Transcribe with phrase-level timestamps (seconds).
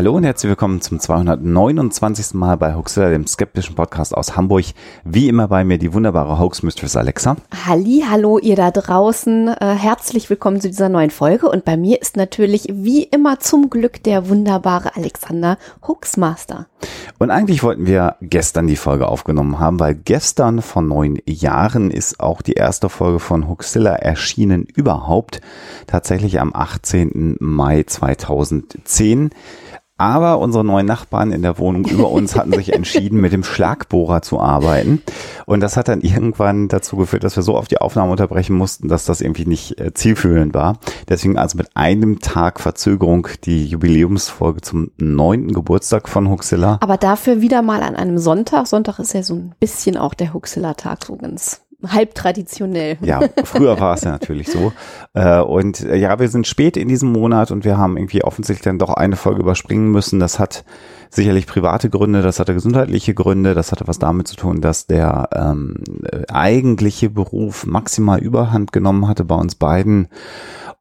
[0.00, 2.32] Hallo und herzlich willkommen zum 229.
[2.32, 4.64] Mal bei Hoaxilla, dem skeptischen Podcast aus Hamburg.
[5.04, 7.36] Wie immer bei mir die wunderbare Hoax Mistress Alexa.
[7.66, 9.48] Halli, hallo ihr da draußen.
[9.48, 13.68] Äh, herzlich willkommen zu dieser neuen Folge und bei mir ist natürlich wie immer zum
[13.68, 16.66] Glück der wunderbare Alexander Hoaxmaster.
[17.18, 22.20] Und eigentlich wollten wir gestern die Folge aufgenommen haben, weil gestern vor neun Jahren ist
[22.20, 25.42] auch die erste Folge von Hoaxilla erschienen überhaupt.
[25.86, 27.36] Tatsächlich am 18.
[27.38, 29.28] Mai 2010.
[30.00, 34.22] Aber unsere neuen Nachbarn in der Wohnung über uns hatten sich entschieden, mit dem Schlagbohrer
[34.22, 35.02] zu arbeiten.
[35.44, 38.88] Und das hat dann irgendwann dazu geführt, dass wir so auf die Aufnahme unterbrechen mussten,
[38.88, 40.78] dass das irgendwie nicht äh, zielführend war.
[41.10, 46.78] Deswegen also mit einem Tag Verzögerung die Jubiläumsfolge zum neunten Geburtstag von Huxilla.
[46.80, 48.68] Aber dafür wieder mal an einem Sonntag.
[48.68, 52.98] Sonntag ist ja so ein bisschen auch der Huxilla-Tag ganz halb traditionell.
[53.00, 54.72] Ja, früher war es ja natürlich so.
[55.14, 58.64] Äh, und äh, ja, wir sind spät in diesem Monat und wir haben irgendwie offensichtlich
[58.64, 60.20] dann doch eine Folge überspringen müssen.
[60.20, 60.64] Das hat
[61.10, 65.28] sicherlich private Gründe, das hatte gesundheitliche Gründe, das hatte was damit zu tun, dass der
[65.34, 65.82] ähm,
[66.28, 70.08] eigentliche Beruf maximal Überhand genommen hatte bei uns beiden.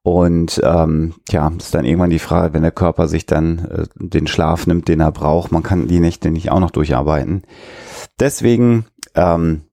[0.01, 4.27] Und ähm, ja, ist dann irgendwann die Frage, wenn der Körper sich dann äh, den
[4.27, 7.43] Schlaf nimmt, den er braucht, man kann die Nächte nicht auch noch durcharbeiten.
[8.19, 9.63] Deswegen ähm,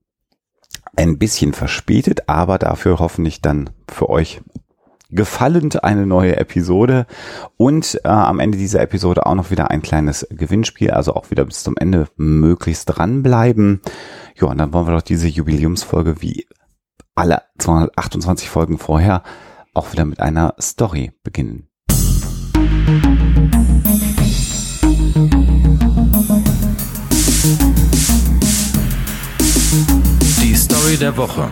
[0.96, 4.40] ein bisschen verspätet, aber dafür hoffentlich dann für euch
[5.10, 7.06] gefallend eine neue Episode
[7.56, 11.44] und äh, am Ende dieser Episode auch noch wieder ein kleines Gewinnspiel, also auch wieder
[11.44, 13.80] bis zum Ende möglichst dranbleiben.
[14.34, 16.46] Ja, und dann wollen wir doch diese Jubiläumsfolge wie
[17.14, 19.22] alle 228 Folgen vorher
[19.74, 21.68] auch wieder mit einer Story beginnen.
[30.86, 31.50] Story der Woche.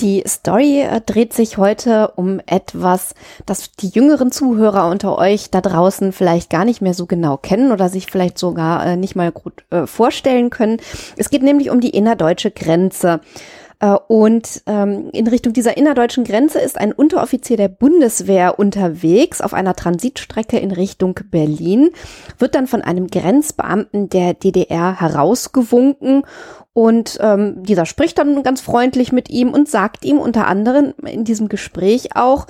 [0.00, 3.14] Die Story äh, dreht sich heute um etwas,
[3.46, 7.72] das die jüngeren Zuhörer unter euch da draußen vielleicht gar nicht mehr so genau kennen
[7.72, 10.76] oder sich vielleicht sogar äh, nicht mal gut äh, vorstellen können.
[11.16, 13.20] Es geht nämlich um die innerdeutsche Grenze.
[13.82, 19.52] Äh, und ähm, in Richtung dieser innerdeutschen Grenze ist ein Unteroffizier der Bundeswehr unterwegs auf
[19.52, 21.90] einer Transitstrecke in Richtung Berlin,
[22.38, 26.22] wird dann von einem Grenzbeamten der DDR herausgewunken
[26.74, 31.24] und ähm, dieser spricht dann ganz freundlich mit ihm und sagt ihm unter anderem in
[31.24, 32.46] diesem Gespräch auch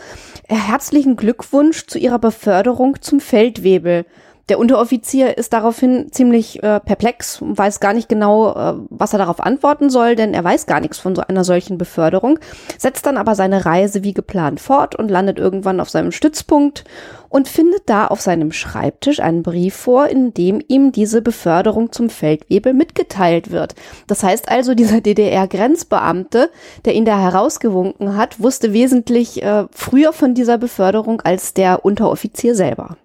[0.49, 4.05] herzlichen Glückwunsch zu ihrer Beförderung zum Feldwebel.
[4.49, 9.21] Der Unteroffizier ist daraufhin ziemlich äh, perplex und weiß gar nicht genau, äh, was er
[9.21, 12.41] darauf antworten soll, denn er weiß gar nichts von so einer solchen Beförderung,
[12.77, 16.85] setzt dann aber seine Reise wie geplant fort und landet irgendwann auf seinem Stützpunkt
[17.29, 22.11] und findet da auf seinem Schreibtisch einen Brief vor, in dem ihm diese Beförderung zum
[22.11, 23.77] Feldwebel mitgeteilt wird.
[24.09, 26.51] Das heißt also, dieser DDR-Grenzbeamte,
[26.85, 32.57] der ihn da herausgewunken hat, wusste wesentlich äh, früher von dieser Beförderung als der Unteroffizier
[32.57, 32.97] selber.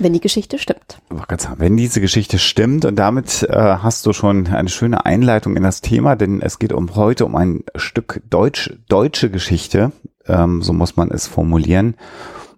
[0.00, 0.98] Wenn die Geschichte stimmt.
[1.58, 5.82] Wenn diese Geschichte stimmt und damit äh, hast du schon eine schöne Einleitung in das
[5.82, 9.92] Thema, denn es geht um heute um ein Stück Deutsch, deutsche Geschichte,
[10.26, 11.96] ähm, so muss man es formulieren.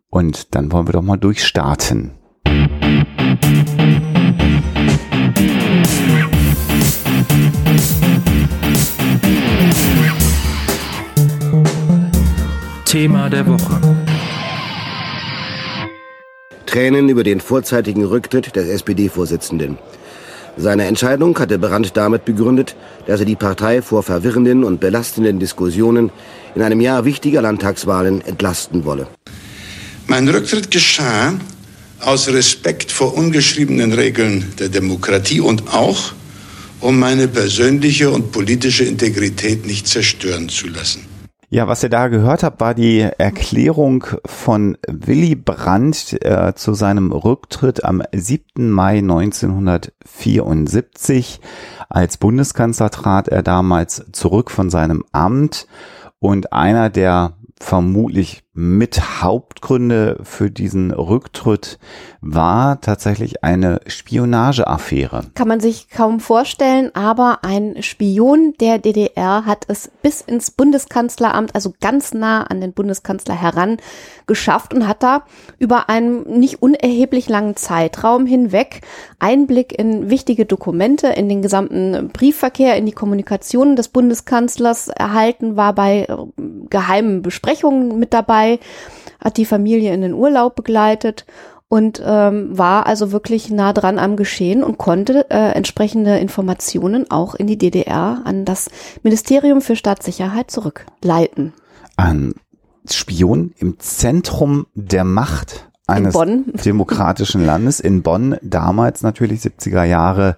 [0.08, 2.12] Und dann wollen wir doch mal durchstarten.
[12.84, 14.01] Thema der Woche.
[16.72, 19.76] Tränen über den vorzeitigen Rücktritt des SPD-Vorsitzenden.
[20.56, 26.10] Seine Entscheidung hatte Brandt damit begründet, dass er die Partei vor verwirrenden und belastenden Diskussionen
[26.54, 29.06] in einem Jahr wichtiger Landtagswahlen entlasten wolle.
[30.06, 31.34] Mein Rücktritt geschah
[32.00, 36.14] aus Respekt vor ungeschriebenen Regeln der Demokratie und auch,
[36.80, 41.11] um meine persönliche und politische Integrität nicht zerstören zu lassen.
[41.54, 47.12] Ja, was ihr da gehört habt, war die Erklärung von Willy Brandt äh, zu seinem
[47.12, 48.70] Rücktritt am 7.
[48.70, 51.42] Mai 1974.
[51.90, 55.66] Als Bundeskanzler trat er damals zurück von seinem Amt
[56.20, 61.78] und einer der vermutlich mit Hauptgründe für diesen Rücktritt
[62.20, 65.24] war tatsächlich eine Spionageaffäre.
[65.34, 71.54] Kann man sich kaum vorstellen, aber ein Spion der DDR hat es bis ins Bundeskanzleramt,
[71.54, 73.78] also ganz nah an den Bundeskanzler heran
[74.26, 75.24] geschafft und hat da
[75.58, 78.82] über einen nicht unerheblich langen Zeitraum hinweg
[79.18, 85.74] Einblick in wichtige Dokumente, in den gesamten Briefverkehr, in die Kommunikation des Bundeskanzlers erhalten, war
[85.74, 86.16] bei äh,
[86.68, 88.58] geheimen Besprechungen mit dabei dabei,
[89.20, 91.26] hat die Familie in den Urlaub begleitet
[91.68, 97.34] und ähm, war also wirklich nah dran am Geschehen und konnte äh, entsprechende Informationen auch
[97.34, 98.68] in die DDR an das
[99.02, 101.54] Ministerium für Staatssicherheit zurückleiten.
[101.96, 102.34] Ein
[102.90, 106.16] Spion im Zentrum der Macht eines
[106.64, 110.36] demokratischen Landes in Bonn, damals natürlich 70er Jahre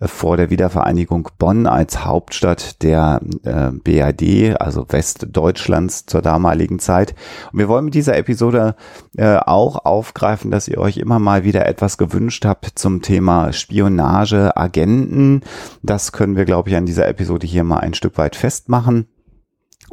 [0.00, 7.14] äh, vor der Wiedervereinigung Bonn als Hauptstadt der äh, BRD, also Westdeutschlands zur damaligen Zeit.
[7.52, 8.76] Und wir wollen mit dieser Episode
[9.16, 14.56] äh, auch aufgreifen, dass ihr euch immer mal wieder etwas gewünscht habt zum Thema Spionage,
[14.56, 15.42] Agenten.
[15.82, 19.06] Das können wir, glaube ich, an dieser Episode hier mal ein Stück weit festmachen.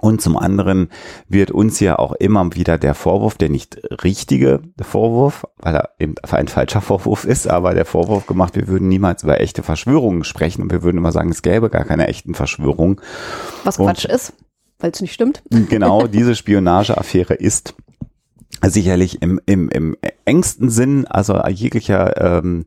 [0.02, 0.90] Und zum anderen
[1.28, 6.16] wird uns ja auch immer wieder der Vorwurf, der nicht richtige Vorwurf, weil er eben
[6.30, 10.64] ein falscher Vorwurf ist, aber der Vorwurf gemacht, wir würden niemals über echte Verschwörungen sprechen
[10.64, 13.00] und wir würden immer sagen, es gäbe gar keine echten Verschwörungen.
[13.64, 14.34] Was Quatsch und ist,
[14.80, 15.44] weil es nicht stimmt.
[15.70, 17.76] Genau, diese Spionageaffäre ist
[18.64, 19.96] sicherlich im, im, im
[20.26, 22.66] engsten Sinn, also jeglicher ähm,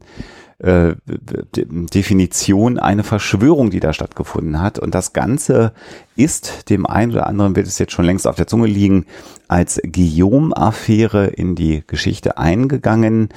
[0.58, 4.78] äh, Definition eine Verschwörung, die da stattgefunden hat.
[4.78, 5.72] Und das Ganze
[6.16, 9.06] ist, dem einen oder anderen wird es jetzt schon längst auf der Zunge liegen,
[9.48, 13.28] als Guillaume-Affäre in die Geschichte eingegangen.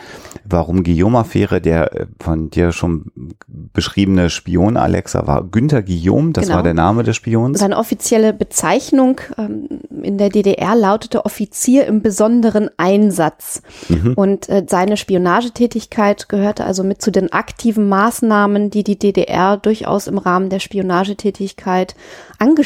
[0.45, 1.59] Warum Guillaume-Affäre?
[1.59, 3.12] Der äh, von dir schon
[3.47, 6.57] beschriebene Spion Alexa war Günther Guillaume, das genau.
[6.57, 7.59] war der Name des Spions.
[7.59, 9.68] Seine offizielle Bezeichnung ähm,
[10.01, 13.62] in der DDR lautete Offizier im besonderen Einsatz.
[13.89, 14.13] Mhm.
[14.15, 20.07] Und äh, seine Spionagetätigkeit gehörte also mit zu den aktiven Maßnahmen, die die DDR durchaus
[20.07, 21.95] im Rahmen der Spionagetätigkeit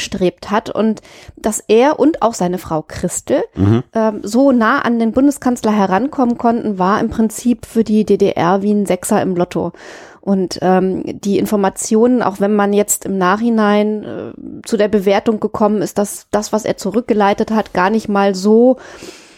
[0.02, 1.00] angestrebt hat und
[1.36, 3.82] dass er und auch seine Frau Christel mhm.
[3.94, 8.72] ähm, so nah an den Bundeskanzler herankommen konnten, war im Prinzip für die DDR wie
[8.72, 9.72] ein Sechser im Lotto.
[10.20, 14.32] Und ähm, die Informationen, auch wenn man jetzt im Nachhinein äh,
[14.64, 18.76] zu der Bewertung gekommen ist, dass das, was er zurückgeleitet hat, gar nicht mal so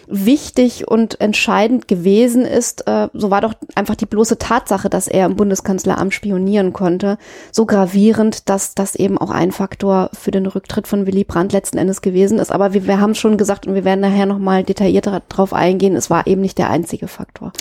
[0.09, 5.27] wichtig und entscheidend gewesen ist, äh, so war doch einfach die bloße Tatsache, dass er
[5.27, 7.19] im Bundeskanzleramt spionieren konnte,
[7.53, 11.79] so gravierend, dass das eben auch ein Faktor für den Rücktritt von Willy Brandt letzten
[11.79, 12.53] Endes gewesen ist.
[12.53, 16.11] Aber wir, wir haben schon gesagt und wir werden nachher nochmal detaillierter darauf eingehen, es
[16.11, 17.53] war eben nicht der einzige Faktor.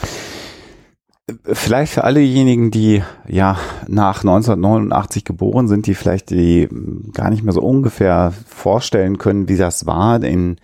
[1.45, 3.57] Vielleicht für allejenigen, die ja
[3.87, 6.67] nach 1989 geboren sind, die vielleicht die
[7.13, 10.57] gar nicht mehr so ungefähr vorstellen können, wie das war, in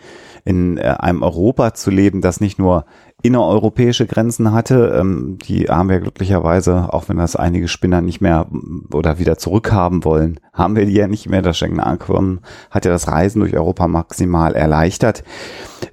[0.45, 2.86] in äh, einem Europa zu leben, das nicht nur
[3.21, 4.97] innereuropäische Grenzen hatte.
[4.97, 8.47] Ähm, die haben wir glücklicherweise, auch wenn das einige Spinner nicht mehr
[8.94, 11.41] oder wieder zurückhaben wollen, haben wir die ja nicht mehr.
[11.41, 12.41] Das Schengen Abkommen
[12.71, 15.24] hat ja das Reisen durch Europa maximal erleichtert.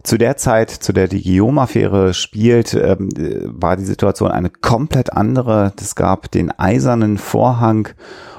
[0.02, 3.08] Zu der Zeit, zu der die Guillaume-Affäre spielt, ähm,
[3.46, 5.72] war die Situation eine komplett andere.
[5.81, 7.88] Es gab den eisernen Vorhang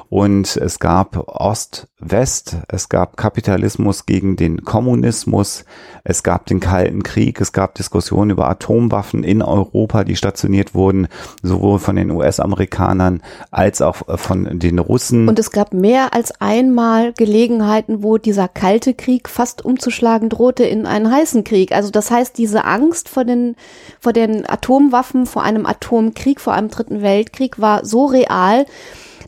[0.09, 5.65] und es gab Ost-West, es gab Kapitalismus gegen den Kommunismus,
[6.05, 11.09] es gab den Kalten Krieg, es gab Diskussionen über Atomwaffen in Europa, die stationiert wurden,
[11.43, 13.21] sowohl von den US-Amerikanern
[13.51, 15.27] als auch äh, von den Russen.
[15.27, 20.85] Und es gab mehr als einmal Gelegenheiten, wo dieser Kalte Krieg fast umzuschlagen drohte in
[20.85, 21.73] einen heißen Krieg.
[21.73, 23.55] Also das heißt, diese Angst vor den,
[23.99, 28.65] vor den Atomwaffen, vor einem Atomkrieg, vor einem dritten Weltkrieg war so real,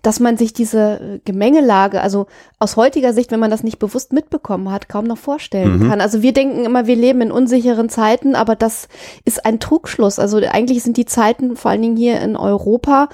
[0.02, 2.28] dass man sich diese äh, Gemengelage, also
[2.60, 5.90] aus heutiger Sicht, wenn man das nicht bewusst mitbekommen hat, kaum noch vorstellen mhm.
[5.90, 6.02] kann.
[6.02, 8.88] Also wir denken immer, wir leben in unsicheren Zeiten, aber das
[9.26, 10.20] ist ein Trugschluss.
[10.20, 13.10] Also eigentlich sind die Zeiten, vor allen Dingen hier in Europa,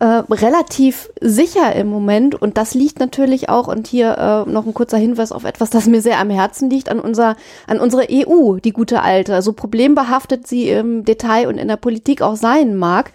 [0.00, 2.34] äh, relativ sicher im Moment.
[2.34, 4.16] Und das liegt natürlich auch, und hier
[4.46, 7.36] äh, noch ein kurzer Hinweis auf etwas, das mir sehr am Herzen liegt, an unser,
[7.66, 9.42] an unsere EU, die gute alte.
[9.42, 13.12] So problembehaftet sie im Detail und in der Politik auch sein mag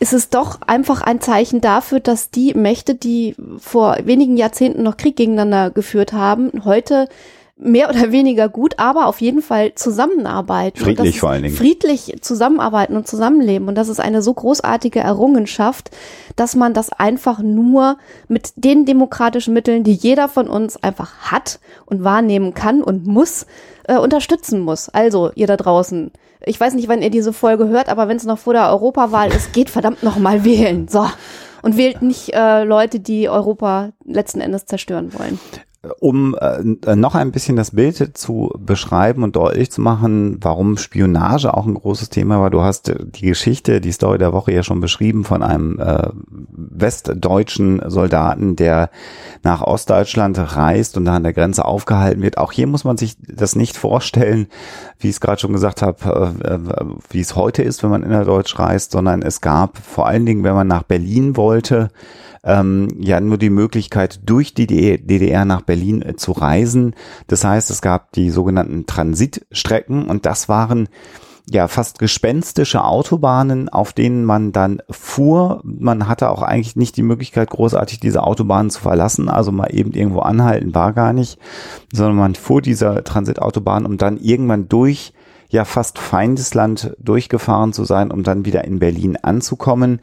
[0.00, 4.96] ist es doch einfach ein Zeichen dafür, dass die Mächte, die vor wenigen Jahrzehnten noch
[4.96, 7.08] Krieg gegeneinander geführt haben, heute
[7.60, 10.78] mehr oder weniger gut, aber auf jeden Fall zusammenarbeiten.
[10.78, 11.56] Friedlich vor allen Dingen.
[11.56, 13.68] Friedlich zusammenarbeiten und zusammenleben.
[13.68, 15.90] Und das ist eine so großartige Errungenschaft,
[16.36, 21.58] dass man das einfach nur mit den demokratischen Mitteln, die jeder von uns einfach hat
[21.84, 23.46] und wahrnehmen kann und muss,
[23.88, 24.88] äh, unterstützen muss.
[24.88, 26.12] Also, ihr da draußen,
[26.44, 29.30] ich weiß nicht, wann ihr diese Folge hört, aber wenn es noch vor der Europawahl
[29.32, 30.88] ist, geht verdammt noch mal wählen.
[30.88, 31.06] So.
[31.62, 35.38] Und wählt nicht äh, Leute, die Europa letzten Endes zerstören wollen
[36.00, 41.54] um äh, noch ein bisschen das Bild zu beschreiben und deutlich zu machen, warum Spionage
[41.54, 42.50] auch ein großes Thema war.
[42.50, 46.08] Du hast die Geschichte, die Story der Woche ja schon beschrieben von einem äh,
[46.50, 48.90] westdeutschen Soldaten, der
[49.42, 52.38] nach Ostdeutschland reist und da an der Grenze aufgehalten wird.
[52.38, 54.48] Auch hier muss man sich das nicht vorstellen,
[54.98, 58.02] wie ich es gerade schon gesagt habe, äh, äh, wie es heute ist, wenn man
[58.02, 61.90] innerdeutsch reist, sondern es gab vor allen Dingen, wenn man nach Berlin wollte,
[62.44, 66.94] ähm, ja nur die Möglichkeit, durch die DDR nach Berlin äh, zu reisen.
[67.26, 70.88] Das heißt, es gab die sogenannten Transitstrecken und das waren
[71.50, 75.60] ja fast gespenstische Autobahnen, auf denen man dann fuhr.
[75.64, 79.92] Man hatte auch eigentlich nicht die Möglichkeit, großartig diese Autobahnen zu verlassen, also mal eben
[79.92, 81.38] irgendwo anhalten war gar nicht,
[81.92, 85.12] sondern man fuhr dieser Transitautobahn, um dann irgendwann durch
[85.50, 90.00] ja fast Feindesland durchgefahren zu sein, um dann wieder in Berlin anzukommen.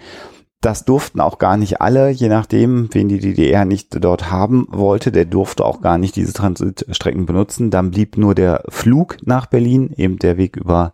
[0.61, 5.11] Das durften auch gar nicht alle, je nachdem, wen die DDR nicht dort haben wollte,
[5.11, 7.69] der durfte auch gar nicht diese Transitstrecken benutzen.
[7.69, 10.93] Dann blieb nur der Flug nach Berlin, eben der Weg über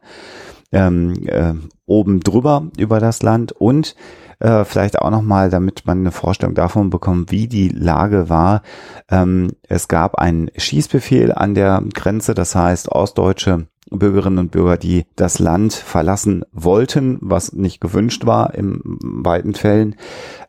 [0.74, 1.54] ähm, äh,
[1.86, 3.96] oben drüber über das Land und
[4.40, 8.64] äh, vielleicht auch nochmal, damit man eine Vorstellung davon bekommt, wie die Lage war.
[9.10, 15.06] Ähm, es gab einen Schießbefehl an der Grenze, das heißt, Ostdeutsche Bürgerinnen und Bürger, die
[15.16, 19.96] das Land verlassen wollten, was nicht gewünscht war in weiten Fällen,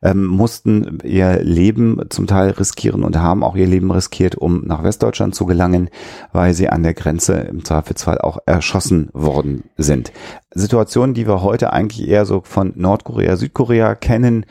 [0.02, 4.84] ähm, mussten ihr Leben zum Teil riskieren und haben auch ihr Leben riskiert, um nach
[4.84, 5.88] Westdeutschland zu gelangen,
[6.32, 10.12] weil sie an der Grenze im Zweifelsfall auch erschossen worden sind.
[10.54, 14.44] Situationen, die wir heute eigentlich eher so von Nordkorea, Südkorea kennen,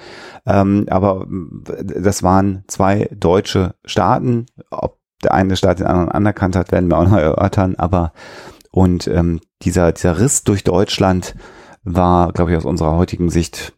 [0.45, 1.27] ähm, aber
[1.83, 4.47] das waren zwei deutsche Staaten.
[4.71, 8.11] Ob der eine Staat den anderen anerkannt hat, werden wir auch noch erörtern, aber
[8.71, 11.35] und ähm, dieser, dieser Riss durch Deutschland
[11.83, 13.73] war, glaube ich, aus unserer heutigen Sicht,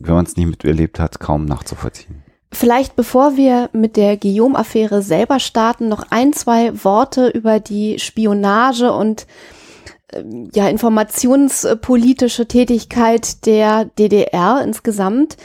[0.00, 2.22] wenn man es nicht miterlebt hat, kaum nachzuvollziehen.
[2.52, 8.92] Vielleicht bevor wir mit der Guillaume-Affäre selber starten, noch ein, zwei Worte über die Spionage
[8.92, 9.26] und
[10.12, 15.36] ähm, ja, informationspolitische Tätigkeit der DDR insgesamt.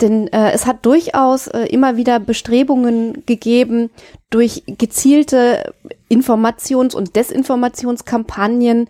[0.00, 3.90] Denn äh, es hat durchaus äh, immer wieder Bestrebungen gegeben,
[4.30, 5.72] durch gezielte
[6.10, 8.88] Informations- und Desinformationskampagnen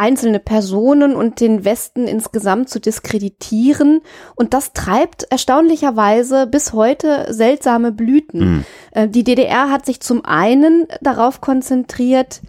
[0.00, 4.00] einzelne Personen und den Westen insgesamt zu diskreditieren.
[4.34, 8.40] Und das treibt erstaunlicherweise bis heute seltsame Blüten.
[8.40, 8.64] Mhm.
[8.92, 12.40] Äh, die DDR hat sich zum einen darauf konzentriert,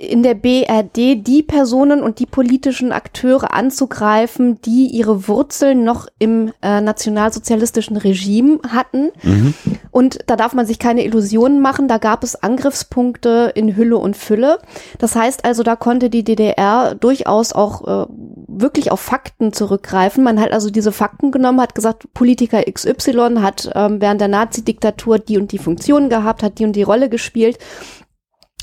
[0.00, 6.52] in der BRD die Personen und die politischen Akteure anzugreifen, die ihre Wurzeln noch im
[6.62, 9.10] äh, nationalsozialistischen Regime hatten.
[9.22, 9.54] Mhm.
[9.90, 14.16] Und da darf man sich keine Illusionen machen, da gab es Angriffspunkte in Hülle und
[14.16, 14.60] Fülle.
[14.98, 18.06] Das heißt also, da konnte die DDR durchaus auch äh,
[18.48, 20.24] wirklich auf Fakten zurückgreifen.
[20.24, 25.18] Man hat also diese Fakten genommen, hat gesagt, Politiker XY hat ähm, während der Nazi-Diktatur
[25.18, 27.58] die und die Funktion gehabt, hat die und die Rolle gespielt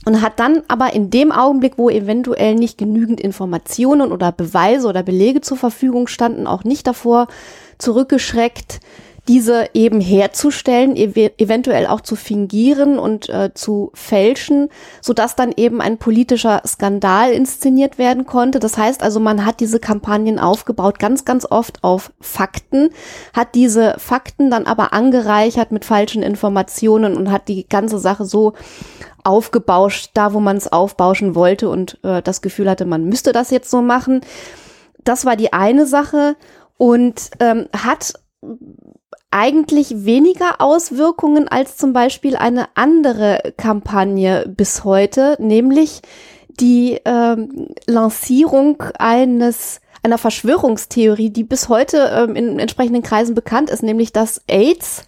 [0.07, 5.03] und hat dann aber in dem Augenblick, wo eventuell nicht genügend Informationen oder Beweise oder
[5.03, 7.27] Belege zur Verfügung standen, auch nicht davor
[7.77, 8.79] zurückgeschreckt,
[9.27, 14.69] diese eben herzustellen, ev eventuell auch zu fingieren und äh, zu fälschen,
[15.01, 18.59] so dass dann eben ein politischer Skandal inszeniert werden konnte.
[18.59, 22.89] Das heißt also, man hat diese Kampagnen aufgebaut, ganz, ganz oft auf Fakten,
[23.33, 28.53] hat diese Fakten dann aber angereichert mit falschen Informationen und hat die ganze Sache so
[29.23, 33.51] aufgebauscht, da wo man es aufbauschen wollte und äh, das Gefühl hatte, man müsste das
[33.51, 34.21] jetzt so machen.
[35.03, 36.37] Das war die eine Sache
[36.77, 38.13] und ähm, hat
[39.31, 46.01] eigentlich weniger Auswirkungen als zum Beispiel eine andere Kampagne bis heute, nämlich
[46.59, 53.83] die ähm, Lancierung eines einer Verschwörungstheorie, die bis heute ähm, in entsprechenden Kreisen bekannt ist,
[53.83, 55.05] nämlich dass AIDS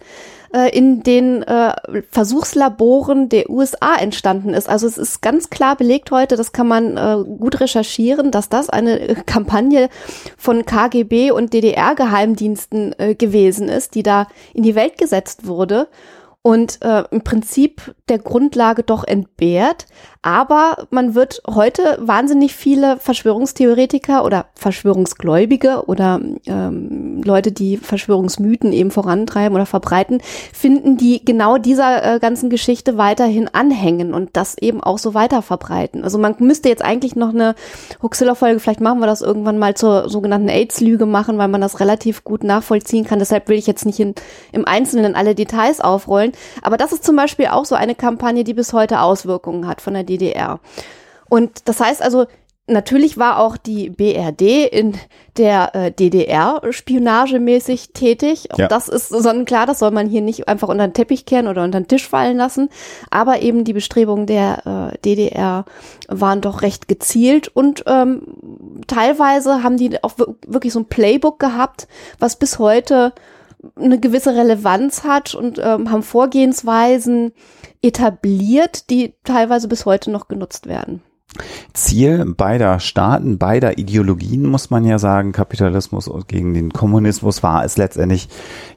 [0.52, 1.74] äh, in den äh,
[2.10, 4.68] Versuchslaboren der USA entstanden ist.
[4.68, 8.70] Also es ist ganz klar belegt heute, das kann man äh, gut recherchieren, dass das
[8.70, 9.88] eine Kampagne
[10.36, 15.88] von KGB und DDR-Geheimdiensten äh, gewesen ist, die da in die Welt gesetzt wurde
[16.42, 19.86] und äh, im Prinzip der Grundlage doch entbehrt.
[20.22, 28.90] Aber man wird heute wahnsinnig viele Verschwörungstheoretiker oder Verschwörungsgläubige oder ähm, Leute, die Verschwörungsmythen eben
[28.90, 30.20] vorantreiben oder verbreiten,
[30.52, 35.40] finden, die genau dieser äh, ganzen Geschichte weiterhin anhängen und das eben auch so weiter
[35.40, 36.04] verbreiten.
[36.04, 37.54] Also man müsste jetzt eigentlich noch eine
[38.02, 42.24] Huxilla-Folge, vielleicht machen wir das irgendwann mal zur sogenannten AIDS-Lüge machen, weil man das relativ
[42.24, 43.18] gut nachvollziehen kann.
[43.18, 44.14] Deshalb will ich jetzt nicht in,
[44.52, 46.29] im Einzelnen alle Details aufrollen.
[46.62, 49.94] Aber das ist zum Beispiel auch so eine Kampagne, die bis heute Auswirkungen hat von
[49.94, 50.60] der DDR.
[51.28, 52.26] Und das heißt also,
[52.70, 54.96] natürlich war auch die BRD in
[55.36, 58.48] der äh, DDR spionagemäßig tätig.
[58.56, 58.68] Ja.
[58.68, 61.80] Das ist sonnenklar, das soll man hier nicht einfach unter den Teppich kehren oder unter
[61.80, 62.68] den Tisch fallen lassen.
[63.10, 65.64] Aber eben die Bestrebungen der äh, DDR
[66.08, 68.22] waren doch recht gezielt und ähm,
[68.86, 70.12] teilweise haben die auch
[70.46, 73.12] wirklich so ein Playbook gehabt, was bis heute
[73.76, 77.32] eine gewisse Relevanz hat und ähm, haben Vorgehensweisen
[77.82, 81.02] etabliert, die teilweise bis heute noch genutzt werden.
[81.72, 87.76] Ziel beider Staaten, beider Ideologien, muss man ja sagen, Kapitalismus gegen den Kommunismus war es
[87.76, 88.28] letztendlich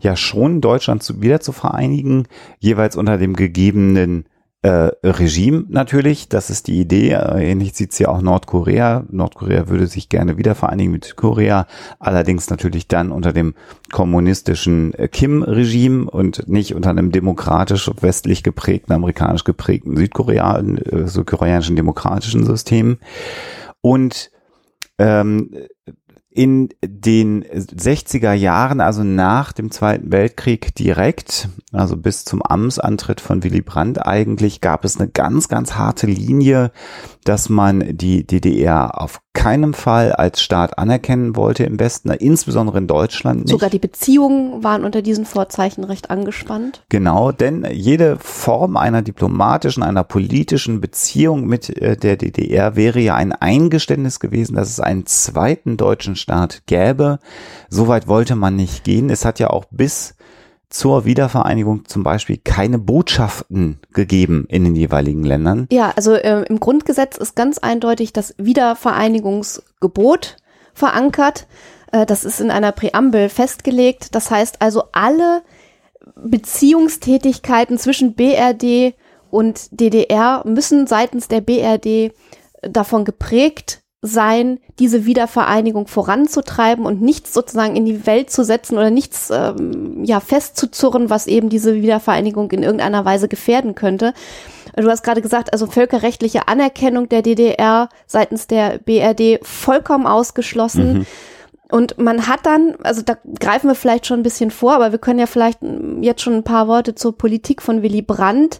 [0.02, 2.28] ja schon, Deutschland zu, wieder zu vereinigen,
[2.60, 4.26] jeweils unter dem gegebenen
[4.64, 7.12] äh, Regime natürlich, das ist die Idee.
[7.12, 9.04] Äh, ähnlich sieht's ja auch Nordkorea.
[9.10, 11.68] Nordkorea würde sich gerne wieder vereinigen mit Südkorea,
[12.00, 13.56] allerdings natürlich dann unter dem
[13.92, 21.76] kommunistischen äh, Kim-Regime und nicht unter einem demokratisch westlich geprägten, amerikanisch geprägten Südkorea, äh, südkoreanischen
[21.76, 23.00] demokratischen System.
[23.82, 24.32] Und
[24.98, 25.50] ähm,
[26.34, 33.44] in den 60er Jahren, also nach dem Zweiten Weltkrieg direkt, also bis zum Amtsantritt von
[33.44, 36.72] Willy Brandt eigentlich, gab es eine ganz, ganz harte Linie,
[37.24, 42.88] dass man die DDR auf keinem Fall als Staat anerkennen wollte im Westen, insbesondere in
[42.88, 43.50] Deutschland nicht.
[43.50, 46.84] Sogar die Beziehungen waren unter diesen Vorzeichen recht angespannt.
[46.90, 53.16] Genau, denn jede Form einer diplomatischen, einer politischen Beziehung mit äh, der DDR wäre ja
[53.16, 57.20] ein Eingeständnis gewesen, dass es einen zweiten deutschen Staat gäbe.
[57.70, 59.10] Soweit wollte man nicht gehen.
[59.10, 60.16] Es hat ja auch bis
[60.74, 65.68] zur Wiedervereinigung zum Beispiel keine Botschaften gegeben in den jeweiligen Ländern.
[65.72, 70.38] Ja, also äh, im Grundgesetz ist ganz eindeutig das Wiedervereinigungsgebot
[70.74, 71.46] verankert.
[71.92, 74.16] Äh, das ist in einer Präambel festgelegt.
[74.16, 75.44] Das heißt also, alle
[76.16, 78.96] Beziehungstätigkeiten zwischen BRD
[79.30, 82.14] und DDR müssen seitens der BRD
[82.64, 88.90] davon geprägt sein, diese Wiedervereinigung voranzutreiben und nichts sozusagen in die Welt zu setzen oder
[88.90, 94.14] nichts ähm, ja festzuzurren, was eben diese Wiedervereinigung in irgendeiner Weise gefährden könnte.
[94.76, 100.94] Du hast gerade gesagt, also völkerrechtliche Anerkennung der DDR seitens der BRD vollkommen ausgeschlossen.
[100.94, 101.06] Mhm.
[101.72, 105.00] Und man hat dann, also da greifen wir vielleicht schon ein bisschen vor, aber wir
[105.00, 105.60] können ja vielleicht
[106.02, 108.60] jetzt schon ein paar Worte zur Politik von Willy Brandt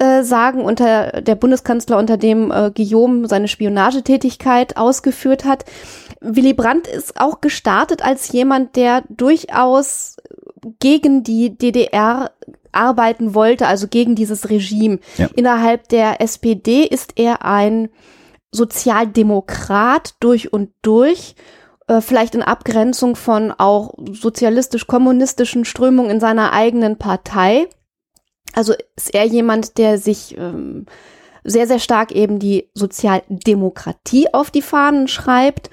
[0.00, 5.66] äh, sagen, unter der Bundeskanzler, unter dem äh, Guillaume seine Spionagetätigkeit ausgeführt hat.
[6.20, 10.16] Willy Brandt ist auch gestartet als jemand, der durchaus
[10.78, 12.30] gegen die DDR
[12.72, 15.00] arbeiten wollte, also gegen dieses Regime.
[15.18, 15.28] Ja.
[15.36, 17.90] Innerhalb der SPD ist er ein
[18.52, 21.34] Sozialdemokrat durch und durch,
[21.88, 27.68] äh, vielleicht in Abgrenzung von auch sozialistisch-kommunistischen Strömungen in seiner eigenen Partei.
[28.54, 30.86] Also ist er jemand, der sich ähm,
[31.44, 35.70] sehr, sehr stark eben die Sozialdemokratie auf die Fahnen schreibt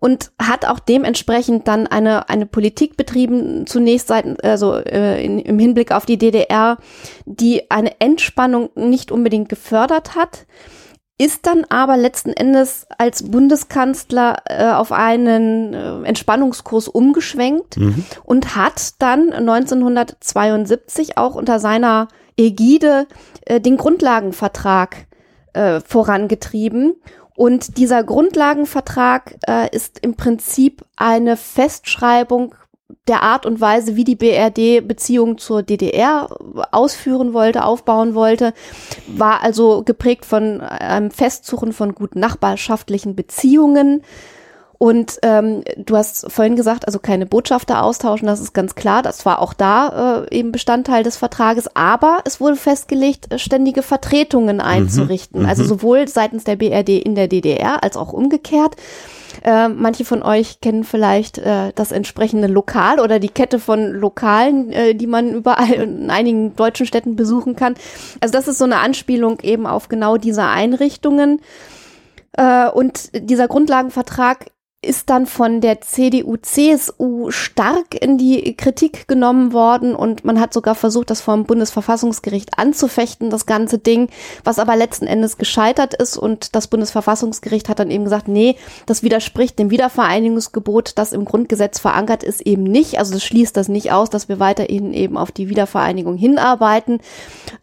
[0.00, 5.58] und hat auch dementsprechend dann eine, eine Politik betrieben, zunächst seit, also äh, in, im
[5.58, 6.78] Hinblick auf die DDR,
[7.26, 10.46] die eine Entspannung nicht unbedingt gefördert hat,
[11.20, 18.06] ist dann aber letzten Endes als Bundeskanzler äh, auf einen äh, Entspannungskurs umgeschwenkt mhm.
[18.24, 23.06] und hat dann 1972 auch unter seiner Ägide
[23.44, 25.08] äh, den Grundlagenvertrag
[25.52, 26.94] äh, vorangetrieben.
[27.36, 32.54] Und dieser Grundlagenvertrag äh, ist im Prinzip eine Festschreibung
[33.08, 36.28] der Art und Weise, wie die BRD Beziehungen zur DDR
[36.70, 38.52] ausführen wollte, aufbauen wollte,
[39.06, 44.02] war also geprägt von einem Festsuchen von guten nachbarschaftlichen Beziehungen.
[44.82, 49.02] Und ähm, du hast vorhin gesagt, also keine Botschafter austauschen, das ist ganz klar.
[49.02, 51.68] Das war auch da äh, eben Bestandteil des Vertrages.
[51.76, 54.62] Aber es wurde festgelegt, ständige Vertretungen mhm.
[54.62, 55.42] einzurichten.
[55.42, 58.76] Mhm, also sowohl seitens der BRD in der DDR als auch umgekehrt.
[59.42, 64.72] Äh, manche von euch kennen vielleicht äh, das entsprechende Lokal oder die Kette von Lokalen,
[64.72, 67.74] äh, die man überall in einigen deutschen Städten besuchen kann.
[68.20, 71.40] Also das ist so eine Anspielung eben auf genau diese Einrichtungen.
[72.32, 74.46] Äh, und dieser Grundlagenvertrag
[74.82, 80.54] ist dann von der CDU, CSU stark in die Kritik genommen worden und man hat
[80.54, 84.08] sogar versucht, das vom Bundesverfassungsgericht anzufechten, das ganze Ding,
[84.42, 89.02] was aber letzten Endes gescheitert ist und das Bundesverfassungsgericht hat dann eben gesagt, nee, das
[89.02, 92.98] widerspricht dem Wiedervereinigungsgebot, das im Grundgesetz verankert ist, eben nicht.
[92.98, 97.00] Also das schließt das nicht aus, dass wir weiterhin eben auf die Wiedervereinigung hinarbeiten.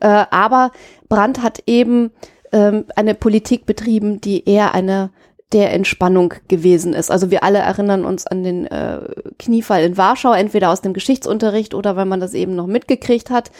[0.02, 0.72] Äh, aber
[1.10, 2.12] Brandt hat eben
[2.52, 5.10] ähm, eine Politik betrieben, die eher eine
[5.54, 7.10] der Entspannung gewesen ist.
[7.10, 9.00] Also wir alle erinnern uns an den äh,
[9.40, 13.52] Kniefall in Warschau, entweder aus dem Geschichtsunterricht oder weil man das eben noch mitgekriegt hat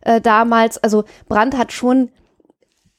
[0.00, 0.78] äh, damals.
[0.78, 2.10] Also Brandt hat schon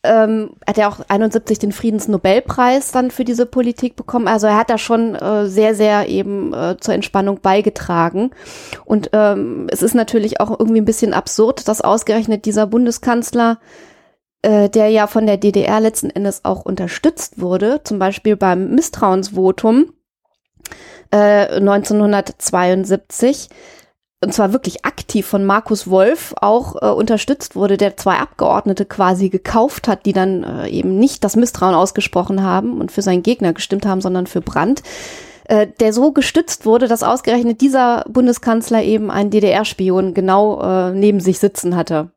[0.03, 4.27] ähm, hat ja auch 71 den Friedensnobelpreis dann für diese Politik bekommen.
[4.27, 8.31] Also er hat da schon äh, sehr, sehr eben äh, zur Entspannung beigetragen.
[8.85, 13.59] Und ähm, es ist natürlich auch irgendwie ein bisschen absurd, dass ausgerechnet dieser Bundeskanzler
[14.41, 19.93] äh, der ja von der DDR letzten Endes auch unterstützt wurde, zum Beispiel beim Misstrauensvotum
[21.11, 23.49] äh, 1972,
[24.23, 29.29] und zwar wirklich aktiv von Markus Wolf auch äh, unterstützt wurde, der zwei Abgeordnete quasi
[29.29, 33.53] gekauft hat, die dann äh, eben nicht das Misstrauen ausgesprochen haben und für seinen Gegner
[33.53, 34.81] gestimmt haben, sondern für Brandt,
[35.45, 41.19] äh, der so gestützt wurde, dass ausgerechnet dieser Bundeskanzler eben einen DDR-Spion genau äh, neben
[41.19, 42.11] sich sitzen hatte.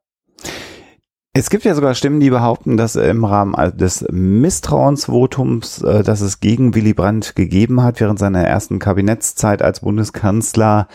[1.32, 6.40] Es gibt ja sogar Stimmen, die behaupten, dass im Rahmen des Misstrauensvotums, äh, das es
[6.40, 10.88] gegen Willy Brandt gegeben hat während seiner ersten Kabinettszeit als Bundeskanzler,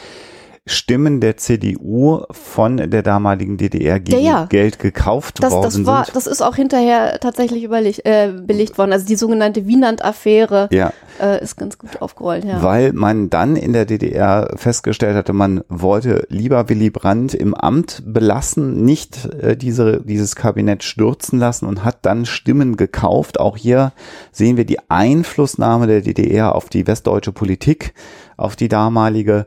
[0.68, 4.46] Stimmen der CDU von der damaligen DDR gegen Ja, ja.
[4.46, 6.16] Geld gekauft Das, worden das war, sind.
[6.16, 8.92] das ist auch hinterher tatsächlich überleg, äh, belegt worden.
[8.92, 12.64] Also die sogenannte Wienand-Affäre Ja, äh, ist ganz gut aufgerollt, ja.
[12.64, 18.02] weil man dann in der DDR festgestellt hatte, man wollte lieber Willy Brandt im Amt
[18.04, 23.40] belassen, nicht äh, diese, dieses Kabinett stürzen lassen und hat dann Stimmen gekauft.
[23.40, 23.94] Auch hier
[24.32, 27.94] sehen wir die Einflussnahme der DDR auf die westdeutsche Politik,
[28.36, 29.46] auf die damalige.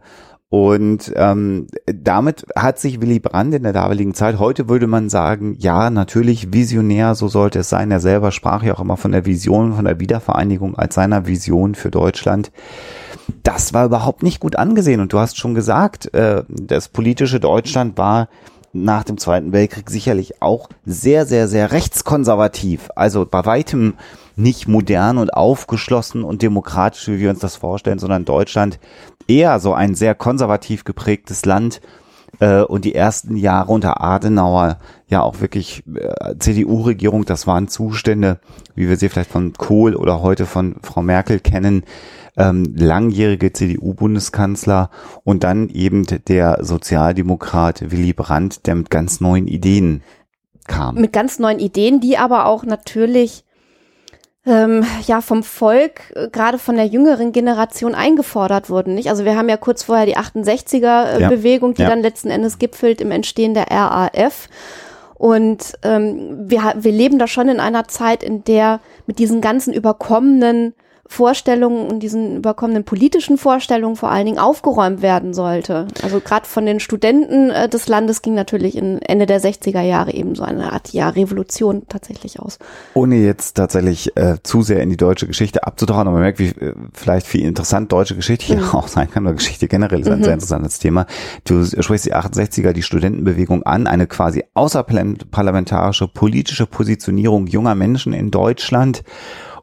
[0.50, 5.56] Und ähm, damit hat sich Willy Brandt in der damaligen Zeit, heute würde man sagen,
[5.58, 7.90] ja, natürlich visionär, so sollte es sein.
[7.90, 11.74] Er selber sprach ja auch immer von der Vision, von der Wiedervereinigung als seiner Vision
[11.74, 12.50] für Deutschland.
[13.42, 15.00] Das war überhaupt nicht gut angesehen.
[15.00, 18.28] Und du hast schon gesagt, äh, das politische Deutschland war
[18.72, 22.88] nach dem Zweiten Weltkrieg sicherlich auch sehr, sehr, sehr rechtskonservativ.
[22.94, 23.94] Also bei weitem
[24.36, 28.78] nicht modern und aufgeschlossen und demokratisch, wie wir uns das vorstellen, sondern Deutschland
[29.28, 31.80] eher so ein sehr konservativ geprägtes Land
[32.40, 38.40] äh, und die ersten Jahre unter Adenauer ja auch wirklich äh, CDU-Regierung, das waren Zustände,
[38.74, 41.84] wie wir sie vielleicht von Kohl oder heute von Frau Merkel kennen,
[42.36, 44.90] ähm, langjährige CDU-Bundeskanzler
[45.24, 50.02] und dann eben der Sozialdemokrat Willy Brandt, der mit ganz neuen Ideen
[50.66, 50.96] kam.
[50.96, 53.44] Mit ganz neuen Ideen, die aber auch natürlich
[54.48, 58.94] ähm, ja vom Volk, äh, gerade von der jüngeren Generation eingefordert wurden.
[58.94, 59.08] Nicht?
[59.10, 61.76] Also wir haben ja kurz vorher die 68er-Bewegung, Ja.
[61.76, 61.88] die Ja.
[61.90, 64.48] dann letzten Endes gipfelt im Entstehen der RAF.
[65.14, 69.72] Und ähm, wir, wir leben da schon in einer Zeit, in der mit diesen ganzen
[69.74, 70.74] überkommenen
[71.08, 75.88] Vorstellungen und diesen überkommenen politischen Vorstellungen vor allen Dingen aufgeräumt werden sollte.
[76.02, 80.12] Also gerade von den Studenten äh, des Landes ging natürlich in Ende der 60er Jahre
[80.12, 82.58] eben so eine Art ja, Revolution tatsächlich aus.
[82.92, 86.48] Ohne jetzt tatsächlich äh, zu sehr in die deutsche Geschichte abzutauchen, aber man merkt, wie
[86.48, 90.22] äh, vielleicht wie interessant deutsche Geschichte hier auch sein kann, oder Geschichte generell ist ein
[90.22, 91.06] sehr interessantes Thema.
[91.44, 98.30] Du sprichst die 68er, die Studentenbewegung an, eine quasi außerparlamentarische politische Positionierung junger Menschen in
[98.30, 99.02] Deutschland.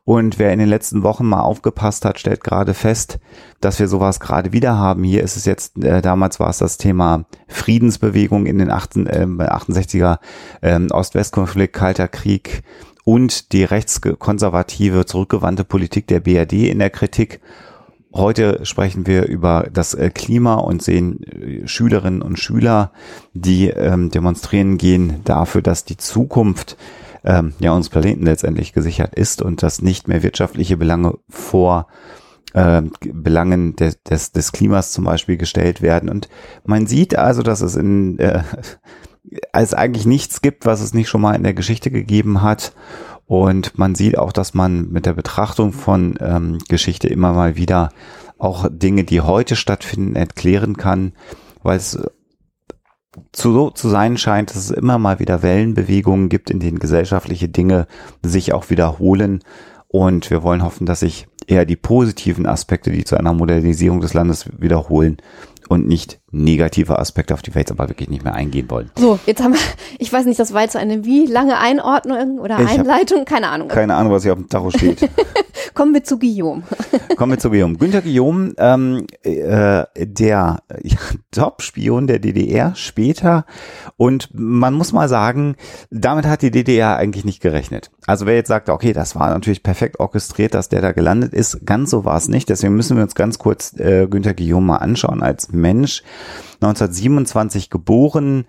[0.05, 3.19] Und wer in den letzten Wochen mal aufgepasst hat, stellt gerade fest,
[3.59, 5.03] dass wir sowas gerade wieder haben.
[5.03, 9.25] Hier ist es jetzt, äh, damals war es das Thema Friedensbewegung in den 18, äh,
[9.25, 10.19] 68er
[10.61, 12.61] ähm, Ost-West-Konflikt, Kalter Krieg
[13.03, 17.41] und die rechtskonservative, zurückgewandte Politik der BRD in der Kritik.
[18.13, 22.91] Heute sprechen wir über das äh, Klima und sehen äh, Schülerinnen und Schüler,
[23.33, 26.77] die ähm, demonstrieren gehen dafür, dass die Zukunft
[27.25, 31.87] ähm, ja uns Planeten letztendlich gesichert ist und dass nicht mehr wirtschaftliche Belange vor
[32.53, 36.09] äh, Belangen des, des, des Klimas zum Beispiel gestellt werden.
[36.09, 36.29] Und
[36.65, 38.43] man sieht also, dass es in äh,
[39.53, 42.73] es eigentlich nichts gibt, was es nicht schon mal in der Geschichte gegeben hat.
[43.25, 47.89] Und man sieht auch, dass man mit der Betrachtung von ähm, Geschichte immer mal wieder
[48.37, 51.13] auch Dinge, die heute stattfinden, erklären kann,
[51.63, 51.99] weil es
[53.31, 57.49] zu, so zu sein scheint, dass es immer mal wieder Wellenbewegungen gibt, in denen gesellschaftliche
[57.49, 57.87] Dinge
[58.21, 59.41] sich auch wiederholen.
[59.87, 64.13] Und wir wollen hoffen, dass sich eher die positiven Aspekte, die zu einer Modernisierung des
[64.13, 65.17] Landes wiederholen
[65.69, 68.91] und nicht negative Aspekte, auf die wir jetzt aber wirklich nicht mehr eingehen wollen.
[68.97, 69.59] So, jetzt haben wir,
[69.99, 73.69] ich weiß nicht, das war jetzt eine wie lange Einordnung oder Ich Einleitung, keine Ahnung.
[73.69, 75.09] Keine Ahnung, was hier auf dem Tacho steht.
[75.73, 76.63] Kommen wir zu Guillaume.
[77.17, 77.77] Kommen wir zu Guillaume.
[77.77, 80.97] Günter Guillaume, ähm, äh, der ja,
[81.31, 83.45] Top-Spion der DDR später.
[83.97, 85.55] Und man muss mal sagen,
[85.89, 87.91] damit hat die DDR eigentlich nicht gerechnet.
[88.07, 91.65] Also wer jetzt sagt, okay, das war natürlich perfekt orchestriert, dass der da gelandet ist,
[91.65, 92.49] ganz so war es nicht.
[92.49, 96.03] Deswegen müssen wir uns ganz kurz äh, Günter Guillaume mal anschauen als Mensch.
[96.61, 98.45] 1927 geboren,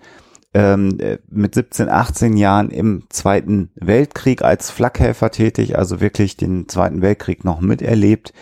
[0.53, 6.67] ähm, äh, mit 17, 18 Jahren im Zweiten Weltkrieg als Flakhelfer tätig, also wirklich den
[6.67, 8.33] Zweiten Weltkrieg noch miterlebt.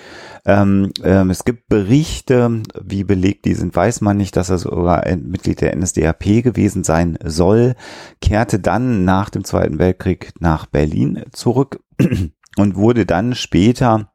[0.45, 5.03] Ähm, ähm, es gibt Berichte, wie belegt die sind, weiß man nicht, dass er sogar
[5.17, 7.75] Mitglied der NSDAP gewesen sein soll,
[8.21, 11.81] kehrte dann nach dem Zweiten Weltkrieg nach Berlin zurück
[12.57, 14.11] und wurde dann später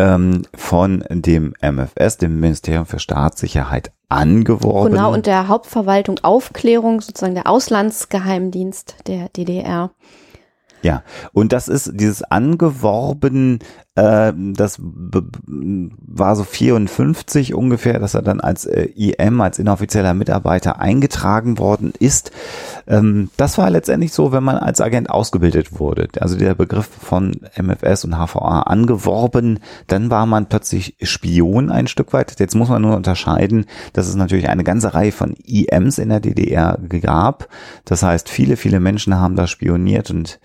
[0.00, 4.92] ähm, von dem MFS, dem Ministerium für Staatssicherheit, angeworben.
[4.92, 9.90] Genau, und der Hauptverwaltung Aufklärung, sozusagen der Auslandsgeheimdienst der DDR.
[10.82, 11.02] Ja,
[11.34, 13.58] und das ist dieses angeworben
[13.96, 20.78] Äh, das war so 54 ungefähr, dass er dann als äh, IM, als inoffizieller Mitarbeiter
[20.80, 22.30] eingetragen worden ist.
[22.86, 26.08] Ähm, das war letztendlich so, wenn man als Agent ausgebildet wurde.
[26.20, 32.12] Also der Begriff von MFS und HVA angeworben, dann war man plötzlich Spion ein Stück
[32.12, 32.38] weit.
[32.38, 36.20] Jetzt muss man nur unterscheiden, dass es natürlich eine ganze Reihe von IMs in der
[36.20, 37.48] DDR gab.
[37.84, 40.38] Das heißt, viele, viele Menschen haben da spioniert und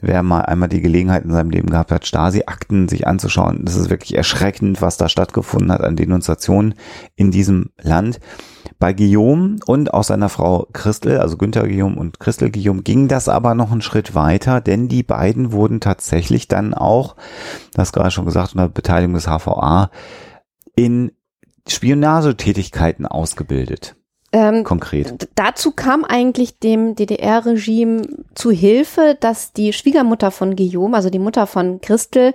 [0.00, 3.90] wer mal einmal die Gelegenheit in seinem Leben gehabt hat, Stasi-Akten sich anzuschauen, das ist
[3.90, 6.74] wirklich erschreckend, was da stattgefunden hat an Denunziationen
[7.14, 8.20] in diesem Land.
[8.78, 13.28] Bei Guillaume und auch seiner Frau Christel, also Günther Guillaume und Christel Guillaume, ging das
[13.28, 17.16] aber noch einen Schritt weiter, denn die beiden wurden tatsächlich dann auch,
[17.72, 19.90] das gerade schon gesagt, unter Beteiligung des HVA,
[20.74, 21.12] in
[21.66, 23.95] Spionagetätigkeiten ausgebildet.
[24.36, 25.30] Ähm, Konkret.
[25.34, 28.02] Dazu kam eigentlich dem DDR-Regime
[28.34, 32.34] zu Hilfe, dass die Schwiegermutter von Guillaume, also die Mutter von Christel,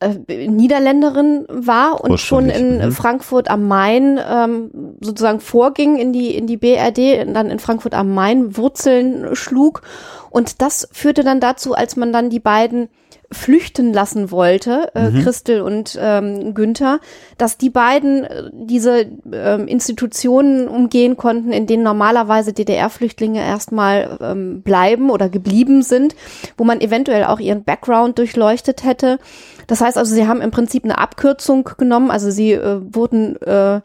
[0.00, 2.92] äh, Niederländerin war und schon in mhm.
[2.92, 8.14] Frankfurt am Main ähm, sozusagen vorging in die in die BRD, dann in Frankfurt am
[8.14, 9.82] Main Wurzeln schlug
[10.30, 12.88] und das führte dann dazu, als man dann die beiden
[13.32, 15.22] flüchten lassen wollte, äh, mhm.
[15.22, 17.00] Christel und ähm, Günther,
[17.38, 24.62] dass die beiden äh, diese ähm, Institutionen umgehen konnten, in denen normalerweise DDR-Flüchtlinge erstmal ähm,
[24.62, 26.14] bleiben oder geblieben sind,
[26.56, 29.18] wo man eventuell auch ihren Background durchleuchtet hätte.
[29.66, 33.80] Das heißt also, sie haben im Prinzip eine Abkürzung genommen, also sie äh, wurden äh,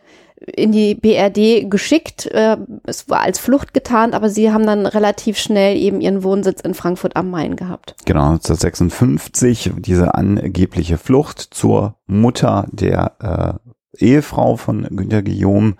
[0.46, 2.26] in die BRD geschickt.
[2.28, 6.62] Äh, es war als Flucht getarnt, aber sie haben dann relativ schnell eben ihren Wohnsitz
[6.62, 7.96] in Frankfurt am Main gehabt.
[8.06, 13.60] Genau, 1956 diese angebliche Flucht zur Mutter der
[13.98, 15.76] äh, Ehefrau von Günter Guillaume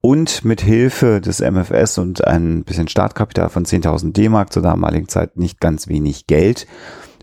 [0.00, 5.36] und mit Hilfe des MFS und ein bisschen Startkapital von 10.000 D-Mark zur damaligen Zeit
[5.36, 6.66] nicht ganz wenig Geld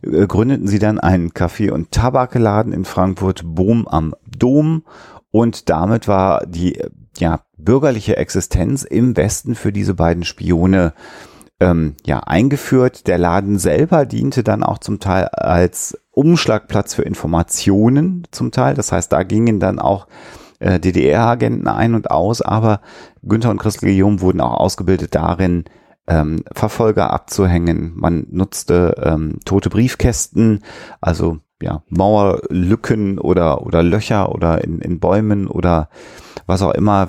[0.04, 4.84] äh, gründeten sie dann einen Kaffee- und Tabakladen in Frankfurt, Boom am Dom
[5.32, 6.82] und damit war die
[7.18, 10.94] ja, bürgerliche Existenz im Westen für diese beiden Spione
[11.60, 13.08] ähm, ja, eingeführt.
[13.08, 18.74] Der Laden selber diente dann auch zum Teil als Umschlagplatz für Informationen zum Teil.
[18.74, 20.08] Das heißt, da gingen dann auch
[20.60, 22.82] äh, DDR-Agenten ein und aus, aber
[23.22, 25.66] Günther und Christel Guillaume wurden auch ausgebildet darin,
[26.08, 27.94] ähm, Verfolger abzuhängen.
[27.96, 30.64] Man nutzte ähm, tote Briefkästen,
[31.00, 35.90] also ja, Mauerlücken oder, oder Löcher oder in, in Bäumen oder
[36.46, 37.08] was auch immer,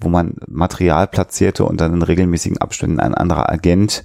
[0.00, 4.04] wo man Material platzierte und dann in regelmäßigen Abständen ein anderer Agent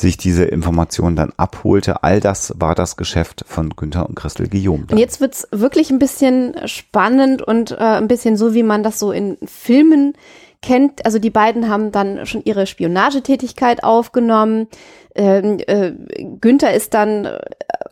[0.00, 2.02] sich diese Informationen dann abholte.
[2.02, 4.86] All das war das Geschäft von Günther und Christel Guillaume.
[4.90, 8.98] Und jetzt wird's wirklich ein bisschen spannend und äh, ein bisschen so, wie man das
[8.98, 10.14] so in Filmen
[10.62, 11.04] kennt.
[11.04, 14.66] Also die beiden haben dann schon ihre Spionagetätigkeit aufgenommen.
[15.14, 15.92] Ähm, äh,
[16.40, 17.38] Günther ist dann äh,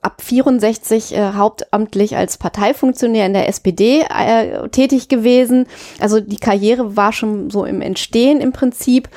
[0.02, 5.66] ab 64 äh, hauptamtlich als Parteifunktionär in der SPD äh, tätig gewesen.
[6.00, 9.08] Also die Karriere war schon so im Entstehen im Prinzip.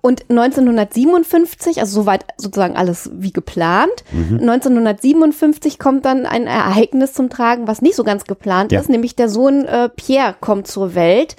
[0.00, 4.38] Und 1957, also soweit sozusagen alles wie geplant, mhm.
[4.48, 8.78] 1957 kommt dann ein Ereignis zum Tragen, was nicht so ganz geplant ja.
[8.78, 11.34] ist, nämlich der Sohn äh, Pierre kommt zur Welt.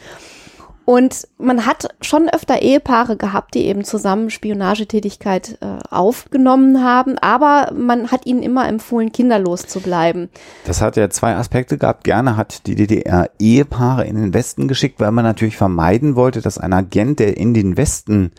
[0.89, 7.71] Und man hat schon öfter Ehepaare gehabt, die eben zusammen Spionagetätigkeit äh, aufgenommen haben, aber
[7.77, 10.29] man hat ihnen immer empfohlen, kinderlos zu bleiben.
[10.65, 12.05] Das hat ja zwei Aspekte gehabt.
[12.05, 16.57] Gerne hat die DDR Ehepaare in den Westen geschickt, weil man natürlich vermeiden wollte, dass
[16.57, 18.31] ein Agent, der in den Westen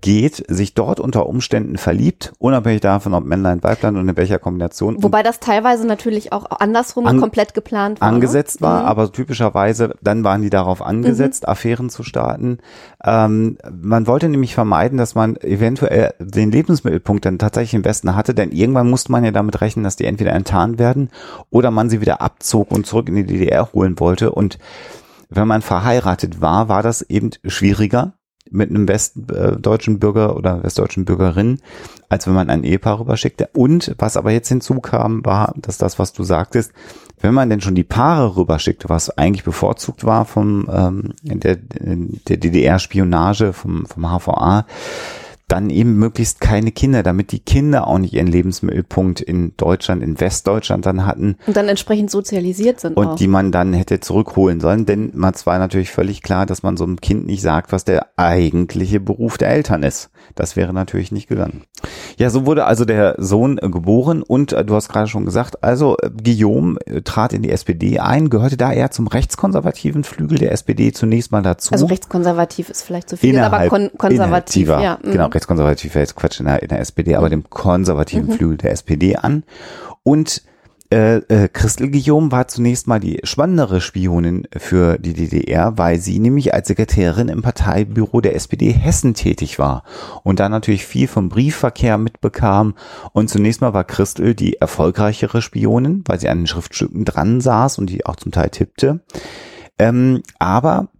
[0.00, 5.02] geht, sich dort unter Umständen verliebt, unabhängig davon, ob Männlein, Weiblein und in welcher Kombination.
[5.02, 8.08] Wobei das teilweise natürlich auch andersrum an, komplett geplant war.
[8.08, 8.14] Ne?
[8.14, 8.66] Angesetzt ne?
[8.66, 8.88] war, mhm.
[8.88, 11.48] aber typischerweise, dann waren die darauf angesetzt, mhm.
[11.50, 12.58] Affären zu starten.
[13.04, 18.34] Ähm, man wollte nämlich vermeiden, dass man eventuell den Lebensmittelpunkt dann tatsächlich im Westen hatte,
[18.34, 21.10] denn irgendwann musste man ja damit rechnen, dass die entweder enttarnt werden
[21.50, 24.58] oder man sie wieder abzog und zurück in die DDR holen wollte und
[25.30, 28.14] wenn man verheiratet war, war das eben schwieriger,
[28.50, 31.60] mit einem westdeutschen Bürger oder westdeutschen Bürgerin,
[32.08, 33.48] als wenn man ein Ehepaar rüberschickte.
[33.54, 36.72] Und was aber jetzt hinzukam, war, dass das, was du sagtest,
[37.20, 42.36] wenn man denn schon die Paare rüberschickte, was eigentlich bevorzugt war vom ähm, der, der
[42.36, 44.66] DDR-Spionage vom, vom HVA,
[45.48, 50.18] dann eben möglichst keine Kinder, damit die Kinder auch nicht ihren Lebensmittelpunkt in Deutschland, in
[50.18, 51.36] Westdeutschland dann hatten.
[51.46, 52.96] Und dann entsprechend sozialisiert sind.
[52.96, 53.16] Und auch.
[53.16, 54.86] die man dann hätte zurückholen sollen.
[54.86, 58.08] Denn man war natürlich völlig klar, dass man so einem Kind nicht sagt, was der
[58.16, 60.10] eigentliche Beruf der Eltern ist.
[60.34, 61.64] Das wäre natürlich nicht gegangen.
[62.18, 65.96] Ja, so wurde also der Sohn geboren und äh, du hast gerade schon gesagt, also
[66.00, 70.52] äh, Guillaume äh, trat in die SPD ein, gehörte da eher zum rechtskonservativen Flügel der
[70.52, 71.72] SPD zunächst mal dazu.
[71.72, 74.68] Also rechtskonservativ ist vielleicht zu viel, aber kon konservativ.
[74.68, 74.98] Ja.
[75.02, 75.12] Mhm.
[75.12, 78.32] Genau, rechtskonservativ wäre jetzt Quatsch in der, in der SPD, aber dem konservativen mhm.
[78.32, 79.44] Flügel der SPD an.
[80.02, 80.42] Und
[80.94, 86.18] äh, äh, Christel Guillaume war zunächst mal die spannendere Spionin für die DDR, weil sie
[86.18, 89.82] nämlich als Sekretärin im Parteibüro der SPD Hessen tätig war
[90.22, 92.74] und da natürlich viel vom Briefverkehr mitbekam.
[93.12, 97.78] Und zunächst mal war Christel die erfolgreichere Spionin, weil sie an den Schriftstücken dran saß
[97.78, 99.00] und die auch zum Teil tippte.
[99.78, 100.90] Ähm, aber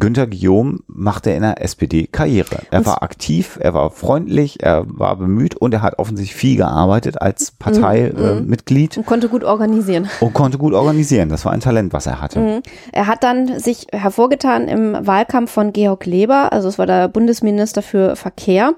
[0.00, 2.62] Günter Guillaume machte in der SPD Karriere.
[2.70, 7.20] Er war aktiv, er war freundlich, er war bemüht und er hat offensichtlich viel gearbeitet
[7.20, 8.96] als Parteimitglied.
[8.96, 10.08] Und konnte gut organisieren.
[10.20, 11.28] Und konnte gut organisieren.
[11.28, 12.40] Das war ein Talent, was er hatte.
[12.40, 12.62] Mhm.
[12.92, 17.82] Er hat dann sich hervorgetan im Wahlkampf von Georg Leber, also es war der Bundesminister
[17.82, 18.74] für Verkehr.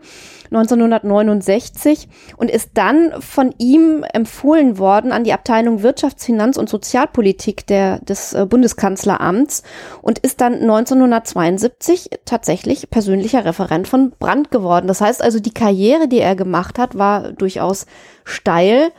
[0.54, 7.66] 1969 und ist dann von ihm empfohlen worden an die Abteilung Wirtschafts-, Finanz- und Sozialpolitik
[7.66, 9.62] der, des äh, Bundeskanzleramts
[10.02, 14.86] und ist dann 1972 tatsächlich persönlicher Referent von Brandt geworden.
[14.86, 17.86] Das heißt also, die Karriere, die er gemacht hat, war durchaus
[18.24, 18.92] steil.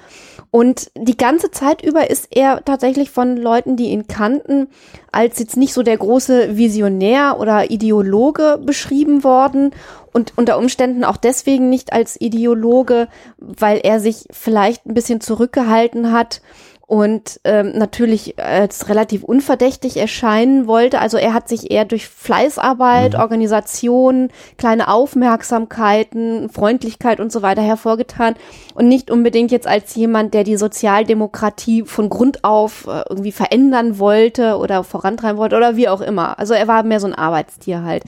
[0.55, 4.67] Und die ganze Zeit über ist er tatsächlich von Leuten, die ihn kannten,
[5.11, 9.71] als jetzt nicht so der große Visionär oder Ideologe beschrieben worden.
[10.11, 13.07] Und unter Umständen auch deswegen nicht als Ideologe,
[13.39, 16.43] weil er sich vielleicht ein bisschen zurückgehalten hat
[16.85, 20.99] und ähm, natürlich als relativ unverdächtig erscheinen wollte.
[20.99, 23.19] Also er hat sich eher durch Fleißarbeit, mhm.
[23.19, 28.35] Organisation, kleine Aufmerksamkeiten, Freundlichkeit und so weiter hervorgetan
[28.75, 33.97] und nicht unbedingt jetzt als jemand, der die Sozialdemokratie von Grund auf äh, irgendwie verändern
[33.97, 36.37] wollte oder vorantreiben wollte oder wie auch immer.
[36.37, 38.03] Also er war mehr so ein Arbeitstier halt.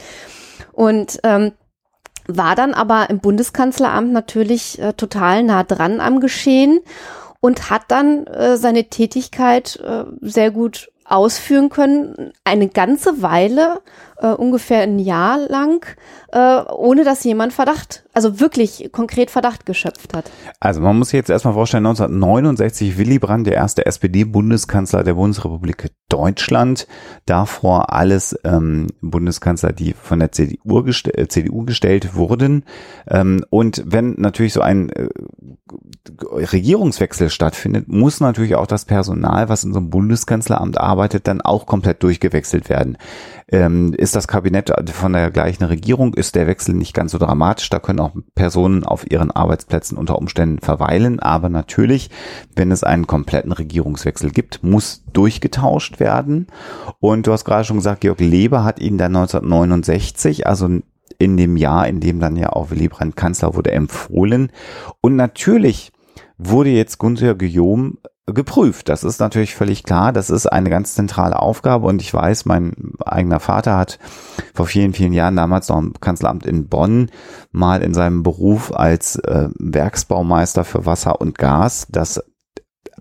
[0.73, 1.53] Und ähm,
[2.27, 6.81] war dann aber im Bundeskanzleramt natürlich äh, total nah dran am Geschehen
[7.39, 13.81] und hat dann äh, seine Tätigkeit äh, sehr gut ausführen können, eine ganze Weile,
[14.17, 15.85] äh, ungefähr ein Jahr lang,
[16.31, 20.31] äh, ohne dass jemand Verdacht, also wirklich konkret Verdacht geschöpft hat.
[20.59, 25.91] Also man muss sich jetzt erstmal vorstellen, 1969 Willy Brandt, der erste SPD-Bundeskanzler der Bundesrepublik
[26.09, 26.87] Deutschland,
[27.25, 32.63] davor alles ähm, Bundeskanzler, die von der CDU, gest äh, CDU gestellt wurden.
[33.07, 35.09] Ähm, und wenn natürlich so ein äh,
[36.21, 41.65] Regierungswechsel stattfindet, muss natürlich auch das Personal, was in so einem Bundeskanzleramt arbeitet, dann auch
[41.65, 42.97] komplett durchgewechselt werden.
[43.47, 47.71] Ähm, ist das Kabinett von der gleichen Regierung, ist der Wechsel nicht ganz so dramatisch.
[47.71, 51.19] Da können auch Personen auf ihren Arbeitsplätzen unter Umständen verweilen.
[51.19, 52.11] Aber natürlich,
[52.55, 56.45] wenn es einen kompletten Regierungswechsel gibt, muss durchgetauscht werden.
[56.99, 60.69] Und du hast gerade schon gesagt, Georg Leber hat ihn dann 1969, also
[61.17, 64.51] in dem Jahr, in dem dann ja auch Willy Brandt Kanzler wurde, empfohlen.
[65.01, 65.91] Und natürlich
[66.37, 67.95] wurde jetzt Gunther Guillaume
[68.27, 68.89] geprüft.
[68.89, 70.11] Das ist natürlich völlig klar.
[70.11, 71.85] Das ist eine ganz zentrale Aufgabe.
[71.87, 72.73] Und ich weiß, mein
[73.05, 73.99] eigener Vater hat
[74.53, 77.11] vor vielen, vielen Jahren damals noch im Kanzleramt in Bonn
[77.51, 82.23] mal in seinem Beruf als äh, Werksbaumeister für Wasser und Gas das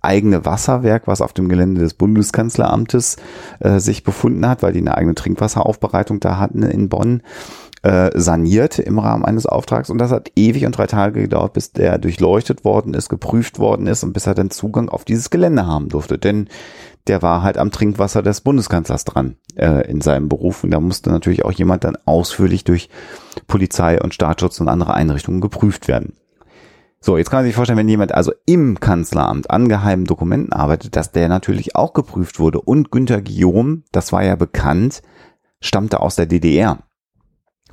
[0.02, 3.16] eigene Wasserwerk, was auf dem Gelände des Bundeskanzleramtes
[3.60, 7.22] äh, sich befunden hat, weil die eine eigene Trinkwasseraufbereitung da hatten in Bonn
[7.84, 11.72] äh, saniert im Rahmen eines Auftrags und das hat ewig und drei Tage gedauert, bis
[11.72, 15.66] der durchleuchtet worden ist, geprüft worden ist und bis er dann Zugang auf dieses Gelände
[15.66, 16.16] haben durfte.
[16.16, 16.48] Denn
[17.08, 21.10] der war halt am Trinkwasser des Bundeskanzlers dran äh, in seinem Beruf und da musste
[21.10, 22.88] natürlich auch jemand dann ausführlich durch
[23.48, 26.14] Polizei und Staatsschutz und andere Einrichtungen geprüft werden.
[27.00, 30.96] So, jetzt kann man sich vorstellen, wenn jemand also im Kanzleramt an geheimen Dokumenten arbeitet,
[30.96, 32.62] dass der natürlich auch geprüft wurde.
[32.62, 35.02] Und Günter Guillaume, das war ja bekannt,
[35.60, 36.78] stammte aus der DDR.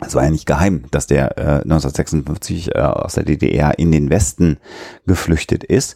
[0.03, 4.09] Es war ja nicht geheim, dass der äh, 1956 äh, aus der DDR in den
[4.09, 4.57] Westen
[5.05, 5.95] geflüchtet ist.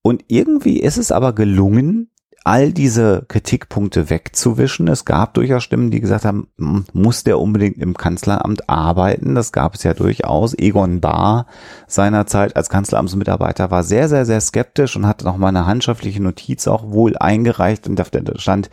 [0.00, 2.11] Und irgendwie ist es aber gelungen,
[2.44, 4.88] all diese Kritikpunkte wegzuwischen.
[4.88, 9.34] Es gab durchaus Stimmen, die gesagt haben, hm, muss der unbedingt im Kanzleramt arbeiten?
[9.34, 10.56] Das gab es ja durchaus.
[10.58, 11.46] Egon Bahr
[11.86, 16.66] seinerzeit als Kanzleramtsmitarbeiter war sehr, sehr, sehr skeptisch und hatte noch mal eine handschriftliche Notiz
[16.66, 18.04] auch wohl eingereicht und da
[18.36, 18.70] stand,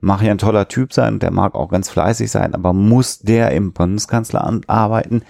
[0.00, 3.18] mag ja ein toller Typ sein und der mag auch ganz fleißig sein, aber muss
[3.18, 5.22] der im Bundeskanzleramt arbeiten?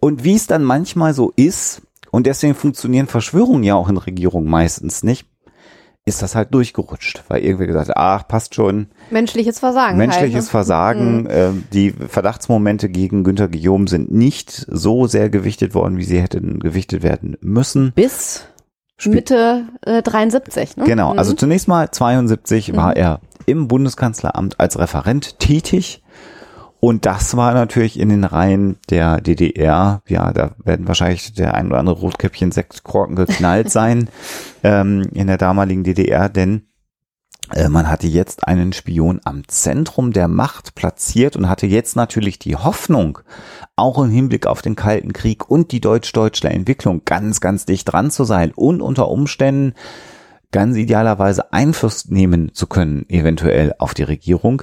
[0.00, 4.48] Und wie es dann manchmal so ist, und deswegen funktionieren Verschwörungen ja auch in Regierungen
[4.48, 5.26] meistens nicht,
[6.08, 8.88] ist das halt durchgerutscht, weil irgendwie gesagt, ach, passt schon.
[9.10, 9.96] Menschliches Versagen.
[9.98, 10.50] Menschliches halt, ne?
[10.50, 11.20] Versagen.
[11.22, 11.26] Mhm.
[11.26, 16.58] Äh, die Verdachtsmomente gegen Günter Guillaume sind nicht so sehr gewichtet worden, wie sie hätten
[16.60, 17.92] gewichtet werden müssen.
[17.94, 18.46] Bis
[19.04, 20.76] Mitte äh, 73.
[20.76, 20.84] Ne?
[20.84, 21.18] Genau, mhm.
[21.18, 22.76] also zunächst mal 72 mhm.
[22.76, 26.02] war er im Bundeskanzleramt als Referent tätig
[26.80, 31.68] und das war natürlich in den Reihen der DDR, ja, da werden wahrscheinlich der ein
[31.68, 34.08] oder andere Rotkäppchen Sektkorken geknallt sein
[34.62, 36.68] ähm, in der damaligen DDR, denn
[37.52, 42.38] äh, man hatte jetzt einen Spion am Zentrum der Macht platziert und hatte jetzt natürlich
[42.38, 43.18] die Hoffnung,
[43.74, 48.10] auch im Hinblick auf den Kalten Krieg und die deutsch-deutsche Entwicklung ganz, ganz dicht dran
[48.10, 49.74] zu sein und unter Umständen
[50.50, 54.62] ganz idealerweise Einfluss nehmen zu können, eventuell auf die Regierung.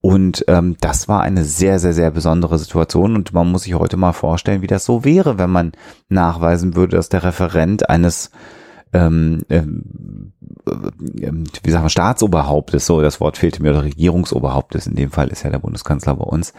[0.00, 3.16] Und ähm, das war eine sehr, sehr, sehr besondere Situation.
[3.16, 5.72] Und man muss sich heute mal vorstellen, wie das so wäre, wenn man
[6.08, 8.30] nachweisen würde, dass der Referent eines
[8.92, 10.32] ähm, ähm,
[11.20, 15.28] ähm, wie sagen wir, Staatsoberhauptes, so das Wort fehlte mir, oder Regierungsoberhauptes, in dem Fall
[15.28, 16.52] ist ja der Bundeskanzler bei uns,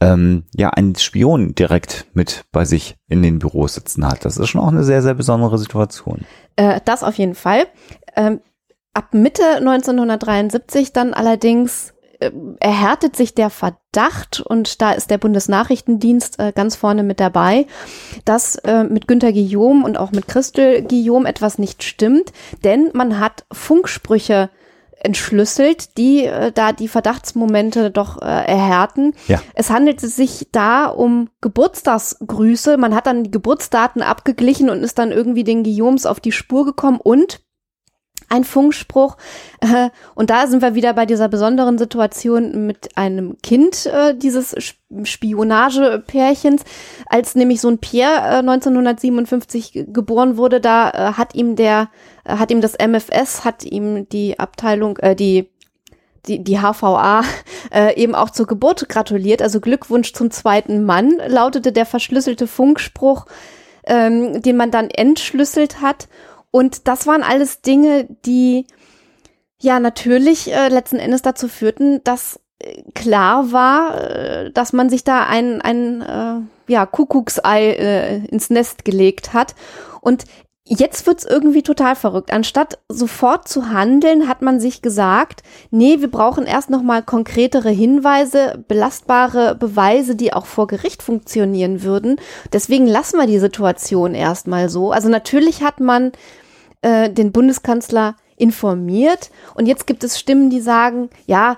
[0.00, 4.24] ähm, ja, einen Spion direkt mit bei sich in den Büros sitzen hat.
[4.24, 6.24] Das ist schon auch eine sehr, sehr besondere Situation.
[6.56, 7.66] Äh, das auf jeden Fall.
[8.16, 8.40] Ähm,
[8.94, 12.01] ab Mitte 1973 dann allerdings äh,
[12.60, 17.66] erhärtet sich der Verdacht, und da ist der Bundesnachrichtendienst äh, ganz vorne mit dabei,
[18.24, 22.32] dass äh, mit Günter Guillaume und auch mit Christel Guillaume etwas nicht stimmt,
[22.64, 24.50] denn man hat Funksprüche
[25.02, 29.14] entschlüsselt, die äh, da die Verdachtsmomente doch äh, erhärten.
[29.26, 29.42] Ja.
[29.54, 32.76] Es handelt sich da um Geburtstagsgrüße.
[32.76, 36.64] Man hat dann die Geburtsdaten abgeglichen und ist dann irgendwie den Guillaumes auf die Spur
[36.64, 37.40] gekommen und
[38.32, 39.16] ein Funkspruch.
[39.60, 44.56] Äh, und da sind wir wieder bei dieser besonderen Situation mit einem Kind äh, dieses
[45.04, 46.62] Spionagepärchens.
[47.06, 51.90] Als nämlich so ein Pierre äh, 1957 geboren wurde, da äh, hat ihm der,
[52.24, 55.50] äh, hat ihm das MFS, hat ihm die Abteilung, äh, die
[56.26, 57.24] die, die HVA
[57.74, 59.42] äh, eben auch zur Geburt gratuliert.
[59.42, 63.26] Also Glückwunsch zum zweiten Mann, lautete der verschlüsselte Funkspruch,
[63.84, 66.06] ähm, den man dann entschlüsselt hat.
[66.52, 68.66] Und das waren alles Dinge, die
[69.60, 75.02] ja natürlich äh, letzten Endes dazu führten, dass äh, klar war, äh, dass man sich
[75.02, 79.54] da ein, ein äh, ja, Kuckucksei äh, ins Nest gelegt hat.
[80.00, 80.24] Und
[80.64, 82.32] jetzt wird's irgendwie total verrückt.
[82.32, 87.70] Anstatt sofort zu handeln, hat man sich gesagt, nee, wir brauchen erst noch mal konkretere
[87.70, 92.16] Hinweise, belastbare Beweise, die auch vor Gericht funktionieren würden.
[92.52, 94.92] Deswegen lassen wir die Situation erstmal so.
[94.92, 96.12] Also natürlich hat man
[96.82, 99.30] äh, den Bundeskanzler informiert.
[99.54, 101.56] Und jetzt gibt es Stimmen, die sagen, ja,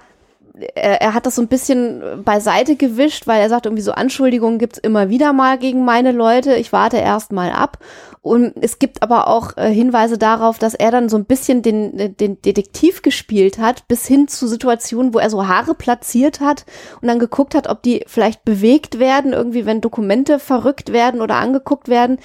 [0.74, 4.58] er, er hat das so ein bisschen beiseite gewischt, weil er sagt, irgendwie so Anschuldigungen
[4.58, 6.54] gibt's immer wieder mal gegen meine Leute.
[6.54, 7.78] Ich warte erst mal ab.
[8.22, 12.16] Und es gibt aber auch äh, Hinweise darauf, dass er dann so ein bisschen den,
[12.16, 16.64] den Detektiv gespielt hat, bis hin zu Situationen, wo er so Haare platziert hat
[17.02, 21.36] und dann geguckt hat, ob die vielleicht bewegt werden, irgendwie, wenn Dokumente verrückt werden oder
[21.36, 22.18] angeguckt werden.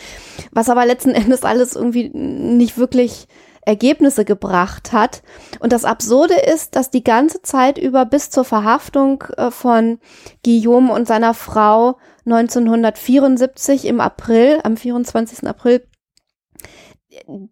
[0.52, 3.28] Was aber letzten Endes alles irgendwie nicht wirklich
[3.70, 5.22] Ergebnisse gebracht hat.
[5.60, 10.00] Und das Absurde ist, dass die ganze Zeit über bis zur Verhaftung äh, von
[10.44, 15.48] Guillaume und seiner Frau 1974 im April, am 24.
[15.48, 15.84] April,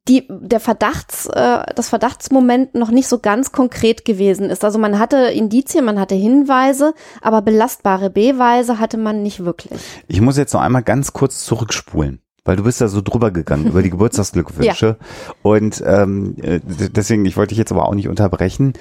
[0.07, 4.63] die, der Verdachts, äh, das Verdachtsmoment noch nicht so ganz konkret gewesen ist.
[4.63, 9.79] Also man hatte Indizien, man hatte Hinweise, aber belastbare Beweise hatte man nicht wirklich.
[10.07, 13.65] Ich muss jetzt noch einmal ganz kurz zurückspulen weil du bist ja so drüber gegangen
[13.67, 14.97] über die Geburtstagsglückwünsche.
[14.99, 15.33] Ja.
[15.43, 18.73] Und ähm, äh, deswegen, ich wollte dich jetzt aber auch nicht unterbrechen.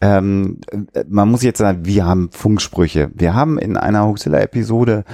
[0.00, 0.60] Ähm,
[0.94, 3.10] äh, man muss jetzt sagen, wir haben Funksprüche.
[3.12, 5.04] Wir haben in einer Huxilla-Episode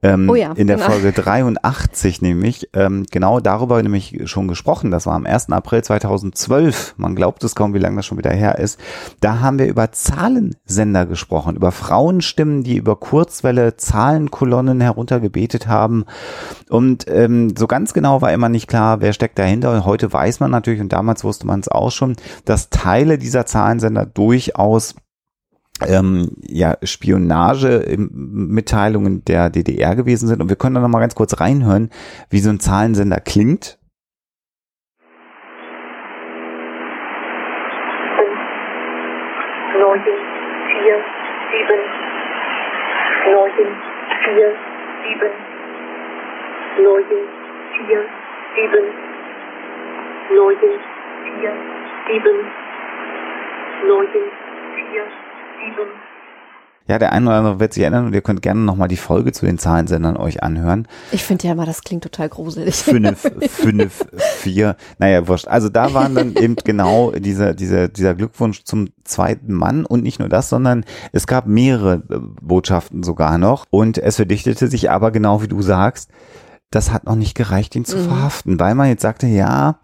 [0.00, 0.90] ähm, oh ja, in der genau.
[0.90, 4.92] Folge 83 nämlich ähm, genau darüber nämlich schon gesprochen.
[4.92, 5.50] Das war am 1.
[5.50, 6.94] April 2012.
[6.96, 8.78] Man glaubt es kaum, wie lange das schon wieder her ist.
[9.20, 16.04] Da haben wir über Zahlensender gesprochen, über Frauenstimmen, die über Kurzwelle Zahlenkolonnen heruntergebetet haben.
[16.68, 19.72] Und ähm, so ganz genau war immer nicht klar, wer steckt dahinter.
[19.72, 23.46] Und heute weiß man natürlich, und damals wusste man es auch schon, dass Teile dieser
[23.46, 24.94] Zahlensender durchaus
[25.86, 30.40] ähm, ja, Spionage-Mitteilungen der DDR gewesen sind.
[30.40, 31.90] Und wir können da noch mal ganz kurz reinhören,
[32.30, 33.78] wie so ein Zahlensender klingt.
[39.78, 40.98] neun, vier,
[41.50, 41.82] sieben,
[43.32, 43.50] neun,
[44.24, 44.48] vier,
[45.04, 45.32] sieben,
[46.82, 47.04] neun,
[47.72, 48.02] vier,
[48.54, 48.86] sieben,
[50.34, 51.52] neun, vier,
[52.06, 52.38] sieben,
[53.86, 54.08] neun,
[54.74, 55.04] vier,
[55.58, 55.88] sieben.
[56.86, 59.32] Ja, der eine oder andere wird sich erinnern und ihr könnt gerne nochmal die Folge
[59.32, 60.88] zu den Zahlensendern euch anhören.
[61.12, 62.76] Ich finde ja immer, das klingt total gruselig.
[62.76, 65.48] Fünf, fünf, vier, naja, wurscht.
[65.48, 70.18] Also da waren dann eben genau dieser, dieser, dieser Glückwunsch zum zweiten Mann und nicht
[70.18, 75.10] nur das, sondern es gab mehrere äh, Botschaften sogar noch und es verdichtete sich aber
[75.10, 76.10] genau wie du sagst,
[76.70, 78.04] das hat noch nicht gereicht, ihn zu Mhm.
[78.08, 79.78] verhaften, weil man jetzt sagte, ja,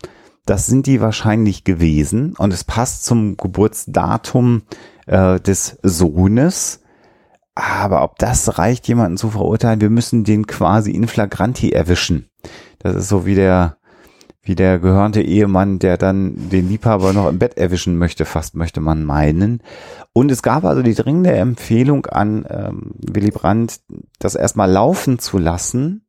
[0.47, 4.62] das sind die wahrscheinlich gewesen und es passt zum Geburtsdatum
[5.07, 6.80] äh, des Sohnes.
[7.55, 12.28] Aber ob das reicht, jemanden zu verurteilen, wir müssen den quasi in flagranti erwischen.
[12.80, 13.76] Das ist so wie der,
[14.42, 18.80] wie der gehörnte Ehemann, der dann den Liebhaber noch im Bett erwischen möchte, fast möchte
[18.80, 19.62] man meinen.
[20.12, 23.80] Und es gab also die dringende Empfehlung an ähm, Willy Brandt,
[24.18, 26.03] das erstmal laufen zu lassen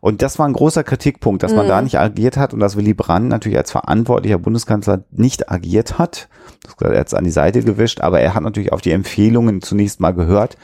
[0.00, 1.70] Und das war ein großer Kritikpunkt, dass man Mhm.
[1.70, 6.28] da nicht agiert hat und dass Willy Brandt natürlich als verantwortlicher Bundeskanzler nicht agiert hat.
[6.62, 9.60] Das hat er jetzt an die Seite gewischt, aber er hat natürlich auf die Empfehlungen
[9.60, 10.56] zunächst mal gehört.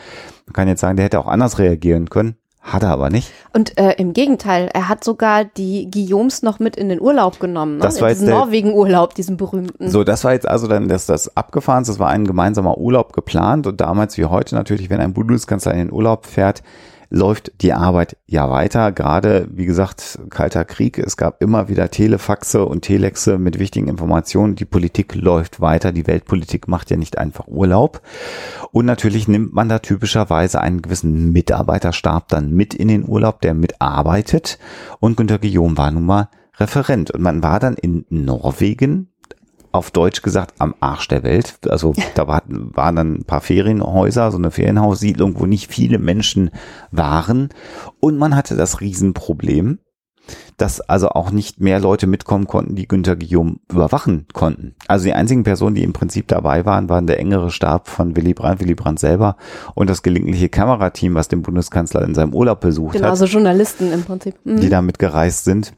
[0.46, 2.36] Man kann jetzt sagen, der hätte auch anders reagieren können.
[2.60, 3.30] Hat er aber nicht.
[3.52, 7.76] Und äh, im Gegenteil, er hat sogar die Guillaumes noch mit in den Urlaub genommen.
[7.76, 7.82] Ne?
[7.82, 9.90] Das war In jetzt diesen Norwegen-Urlaub, diesen berühmten.
[9.90, 11.84] So, das war jetzt also dann das, das abgefahren.
[11.84, 15.78] Das war ein gemeinsamer Urlaub geplant und damals wie heute natürlich, wenn ein Bundeskanzler in
[15.78, 16.62] den Urlaub fährt,
[17.14, 18.92] läuft die Arbeit ja weiter.
[18.92, 20.98] Gerade, wie gesagt, kalter Krieg.
[20.98, 24.56] Es gab immer wieder Telefaxe und Telexe mit wichtigen Informationen.
[24.56, 25.92] Die Politik läuft weiter.
[25.92, 28.02] Die Weltpolitik macht ja nicht einfach Urlaub.
[28.72, 33.54] Und natürlich nimmt man da typischerweise einen gewissen Mitarbeiterstab dann mit in den Urlaub, der
[33.54, 34.58] mitarbeitet.
[34.98, 37.10] Und Günter Guillaume war nun mal Referent.
[37.12, 39.08] Und man war dann in Norwegen,
[39.74, 41.58] auf Deutsch gesagt am Arsch der Welt.
[41.68, 46.50] Also da war, waren dann ein paar Ferienhäuser, so eine Ferienhaussiedlung, wo nicht viele Menschen
[46.92, 47.48] waren.
[47.98, 49.80] Und man hatte das Riesenproblem,
[50.56, 54.76] dass also auch nicht mehr Leute mitkommen konnten, die Günter Guillaume überwachen konnten.
[54.86, 58.32] Also die einzigen Personen, die im Prinzip dabei waren, waren der engere Stab von Willy
[58.32, 59.36] Brandt, Willy Brandt selber
[59.74, 63.92] und das gelegentliche Kamerateam, was den Bundeskanzler in seinem Urlaub besucht genau, hat so Journalisten
[63.92, 64.36] im Prinzip.
[64.44, 64.60] Mhm.
[64.60, 65.74] die damit gereist sind.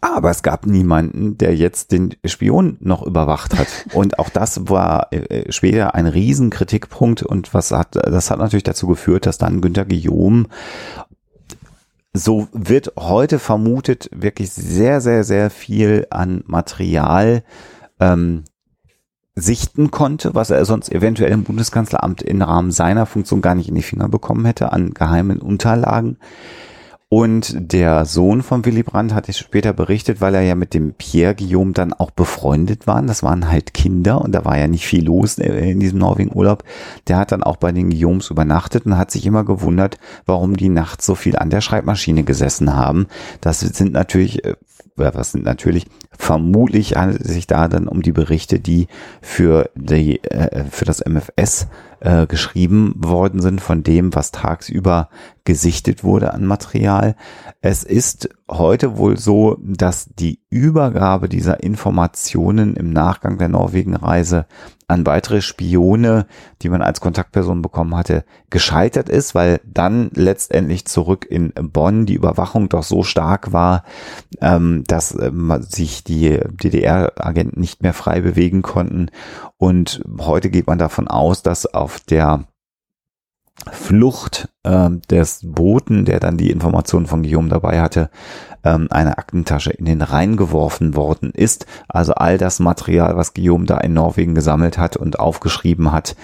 [0.00, 3.68] Aber es gab niemanden, der jetzt den Spion noch überwacht hat.
[3.92, 7.22] Und auch das war äh, später ein Riesenkritikpunkt.
[7.22, 10.46] Und was hat, das hat natürlich dazu geführt, dass dann Günter Guillaume
[12.14, 17.42] so wird heute vermutet, wirklich sehr, sehr, sehr viel an Material
[18.00, 18.44] ähm,
[19.34, 23.74] sichten konnte, was er sonst eventuell im Bundeskanzleramt im Rahmen seiner Funktion gar nicht in
[23.74, 26.18] die Finger bekommen hätte, an geheimen Unterlagen.
[27.12, 30.94] Und der Sohn von Willy Brandt hat es später berichtet, weil er ja mit dem
[30.94, 33.06] Pierre Guillaume dann auch befreundet waren.
[33.06, 36.64] Das waren halt Kinder und da war ja nicht viel los in diesem Norwegen-Urlaub.
[37.08, 40.70] Der hat dann auch bei den Guillaumes übernachtet und hat sich immer gewundert, warum die
[40.70, 43.08] nachts so viel an der Schreibmaschine gesessen haben.
[43.42, 44.54] Das sind natürlich, äh,
[44.96, 48.86] was sind natürlich, vermutlich handelt es sich da dann um die Berichte, die
[49.20, 51.66] für die, äh, für das MFS
[52.00, 55.08] äh, geschrieben worden sind von dem, was tagsüber
[55.44, 57.16] gesichtet wurde an Material.
[57.60, 64.46] Es ist heute wohl so, dass die Übergabe dieser Informationen im Nachgang der Norwegen-Reise
[64.88, 66.26] an weitere Spione,
[66.60, 72.14] die man als Kontaktperson bekommen hatte, gescheitert ist, weil dann letztendlich zurück in Bonn die
[72.14, 73.84] Überwachung doch so stark war,
[74.40, 79.08] ähm, dass ähm, sich die DDR-Agenten nicht mehr frei bewegen konnten.
[79.56, 82.44] Und heute geht man davon aus, dass auf der
[83.70, 88.10] Flucht ähm, des Boten, der dann die Informationen von Guillaume dabei hatte,
[88.64, 91.66] ähm, eine Aktentasche in den Rhein geworfen worden ist.
[91.88, 96.16] Also all das Material, was Guillaume da in Norwegen gesammelt hat und aufgeschrieben hat,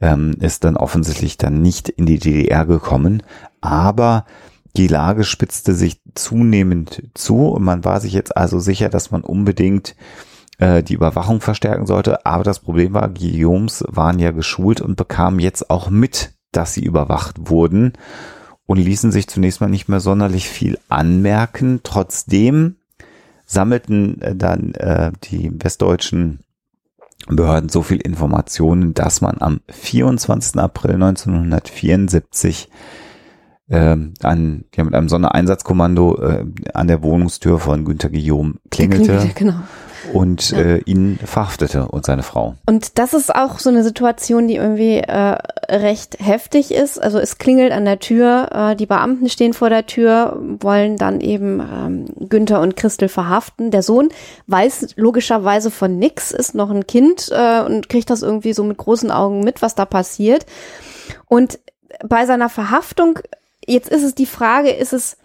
[0.00, 3.22] ähm, ist dann offensichtlich dann nicht in die DDR gekommen.
[3.60, 4.24] Aber
[4.76, 9.22] die Lage spitzte sich zunehmend zu und man war sich jetzt also sicher, dass man
[9.22, 9.94] unbedingt
[10.58, 12.24] äh, die Überwachung verstärken sollte.
[12.26, 16.84] Aber das Problem war, Guillaumes waren ja geschult und bekamen jetzt auch mit, dass sie
[16.84, 17.92] überwacht wurden
[18.66, 21.80] und ließen sich zunächst mal nicht mehr sonderlich viel anmerken.
[21.82, 22.76] Trotzdem
[23.44, 26.40] sammelten äh, dann äh, die westdeutschen
[27.28, 30.56] Behörden so viel Informationen, dass man am 24.
[30.60, 32.68] April 1974
[33.68, 36.44] ähm, an, ja, mit einem Sondereinsatzkommando äh,
[36.74, 39.60] an der Wohnungstür von Günter Guillaume klingelte Genau.
[40.12, 42.54] Und äh, ihn verhaftete und seine Frau.
[42.66, 45.36] Und das ist auch so eine Situation, die irgendwie äh,
[45.68, 46.98] recht heftig ist.
[47.00, 51.20] Also es klingelt an der Tür, äh, die Beamten stehen vor der Tür, wollen dann
[51.20, 53.70] eben ähm, Günther und Christel verhaften.
[53.70, 54.08] Der Sohn
[54.46, 58.78] weiß logischerweise von nix, ist noch ein Kind äh, und kriegt das irgendwie so mit
[58.78, 60.46] großen Augen mit, was da passiert.
[61.26, 61.58] Und
[62.04, 63.18] bei seiner Verhaftung,
[63.66, 65.16] jetzt ist es die Frage, ist es,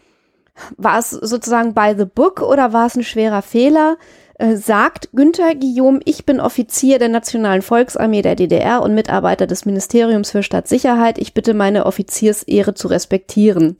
[0.77, 3.97] war es sozusagen by the book oder war es ein schwerer Fehler?
[4.37, 9.65] Äh, sagt Günther Guillaume, ich bin Offizier der Nationalen Volksarmee der DDR und Mitarbeiter des
[9.65, 11.17] Ministeriums für Staatssicherheit.
[11.17, 13.77] Ich bitte meine Offiziersehre zu respektieren.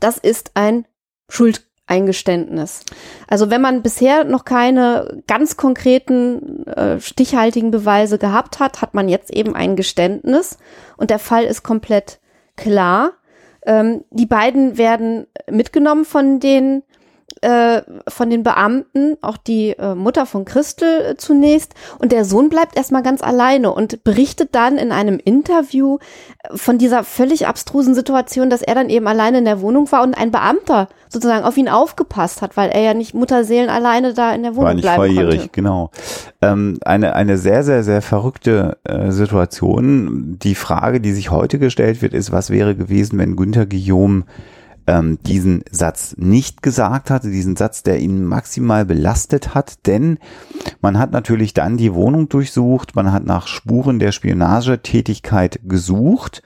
[0.00, 0.86] Das ist ein
[1.28, 2.84] Schuldeingeständnis.
[3.28, 9.08] Also wenn man bisher noch keine ganz konkreten, äh, stichhaltigen Beweise gehabt hat, hat man
[9.08, 10.56] jetzt eben ein Geständnis
[10.96, 12.20] und der Fall ist komplett
[12.56, 13.12] klar.
[13.66, 16.84] Ähm, die beiden werden mitgenommen von den
[17.42, 21.74] äh, von den Beamten, auch die äh, Mutter von Christel äh, zunächst.
[21.98, 25.98] Und der Sohn bleibt erstmal ganz alleine und berichtet dann in einem Interview
[26.42, 30.02] äh, von dieser völlig abstrusen Situation, dass er dann eben alleine in der Wohnung war
[30.02, 34.34] und ein Beamter sozusagen auf ihn aufgepasst hat, weil er ja nicht Mutterseelen alleine da
[34.34, 35.52] in der Wohnung War nicht bleiben volljährig, konnte.
[35.52, 35.90] genau.
[36.42, 40.38] Ähm, eine, eine sehr, sehr, sehr verrückte äh, Situation.
[40.42, 44.24] Die Frage, die sich heute gestellt wird, ist, was wäre gewesen, wenn Günther Guillaume
[44.86, 50.18] ähm, diesen Satz nicht gesagt hatte, diesen Satz, der ihn maximal belastet hat, denn
[50.80, 56.42] man hat natürlich dann die Wohnung durchsucht, man hat nach Spuren der Spionagetätigkeit gesucht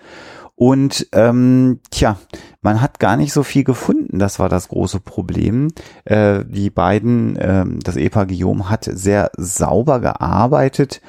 [0.61, 2.19] und ähm, tja,
[2.61, 4.19] man hat gar nicht so viel gefunden.
[4.19, 5.69] Das war das große Problem.
[6.05, 11.01] Äh, die beiden, äh, das Ehepaar Guillaume hat sehr sauber gearbeitet.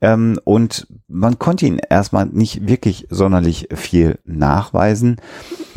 [0.00, 5.16] Ähm, und man konnte ihn erstmal nicht wirklich sonderlich viel nachweisen.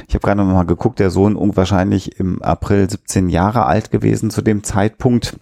[0.07, 4.29] Ich habe gerade noch mal geguckt, der Sohn wahrscheinlich im April 17 Jahre alt gewesen
[4.29, 5.37] zu dem Zeitpunkt.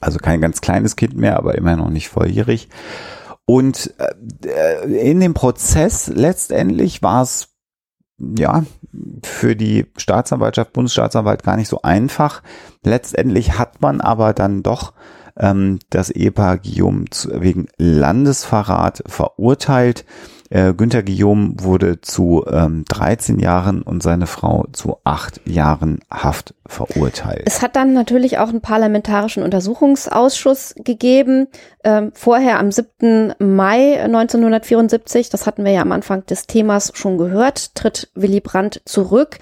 [0.00, 2.68] Also kein ganz kleines Kind mehr, aber immer noch nicht volljährig.
[3.46, 3.94] Und
[4.46, 7.48] äh, in dem Prozess letztendlich war es
[8.38, 8.64] ja
[9.24, 12.42] für die Staatsanwaltschaft, Bundesstaatsanwalt gar nicht so einfach.
[12.84, 14.92] Letztendlich hat man aber dann doch
[15.36, 20.04] ähm, das Ehepaar Guillaume wegen Landesverrat verurteilt.
[20.50, 26.54] Äh, Günther Guillaume wurde zu ähm, 13 Jahren und seine Frau zu acht Jahren Haft
[26.66, 27.42] verurteilt.
[27.46, 31.46] Es hat dann natürlich auch einen parlamentarischen Untersuchungsausschuss gegeben.
[31.82, 33.34] Ähm, vorher am 7.
[33.38, 38.82] Mai 1974, das hatten wir ja am Anfang des Themas schon gehört, tritt Willy Brandt
[38.84, 39.38] zurück.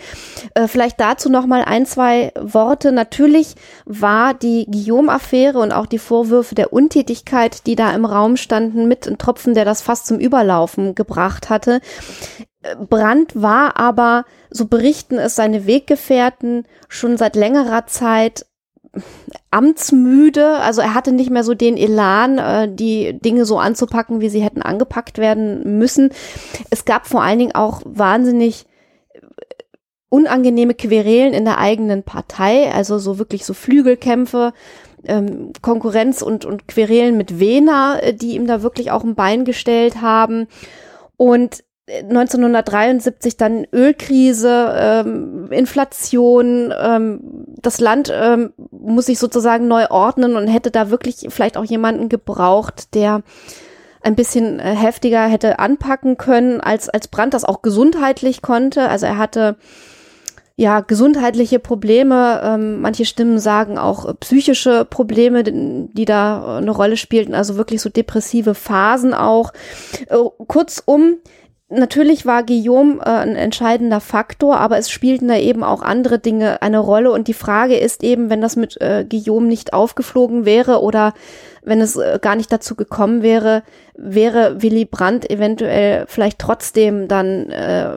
[0.55, 2.93] Äh, vielleicht dazu noch mal ein, zwei Worte.
[2.93, 3.57] Natürlich
[3.87, 9.09] war die Guillaume-Affäre und auch die Vorwürfe der Untätigkeit, die da im Raum standen, mit
[9.09, 11.81] ein Tropfen, der das fast zum Überlaufen gebracht hatte.
[12.91, 18.45] Brandt war aber, so berichten es seine Weggefährten, schon seit längerer Zeit
[19.51, 24.29] amtsmüde, also er hatte nicht mehr so den Elan, äh, die Dinge so anzupacken, wie
[24.29, 26.11] sie hätten angepackt werden müssen.
[26.71, 28.67] Es gab vor allen Dingen auch wahnsinnig
[29.13, 29.21] äh,
[30.09, 34.53] unangenehme Querelen in der eigenen Partei, also so wirklich so Flügelkämpfe,
[35.05, 40.01] ähm, Konkurrenz und, und Querelen mit äh, die ihm da wirklich auch ein Bein gestellt
[40.01, 40.49] haben.
[41.19, 47.21] Und 1973 dann Ölkrise, ähm, Inflation, ähm,
[47.61, 52.09] das Land ähm, muss sich sozusagen neu ordnen und hätte da wirklich vielleicht auch jemanden
[52.09, 53.23] gebraucht, der
[54.03, 58.89] ein bisschen äh, heftiger hätte anpacken können, als, als Brandt das auch gesundheitlich konnte.
[58.89, 59.57] Also er hatte
[60.59, 66.97] ja gesundheitliche Probleme, ähm, manche Stimmen sagen auch äh, psychische Probleme, die da eine Rolle
[66.97, 69.53] spielten, also wirklich so depressive Phasen auch.
[70.09, 70.17] Äh,
[70.49, 71.19] kurzum,
[71.71, 76.63] Natürlich war Guillaume äh, ein entscheidender Faktor, aber es spielten da eben auch andere Dinge
[76.63, 77.13] eine Rolle.
[77.13, 81.13] Und die Frage ist eben, wenn das mit äh, Guillaume nicht aufgeflogen wäre oder
[81.63, 87.51] wenn es äh, gar nicht dazu gekommen wäre, wäre Willy Brandt eventuell vielleicht trotzdem dann
[87.51, 87.91] äh,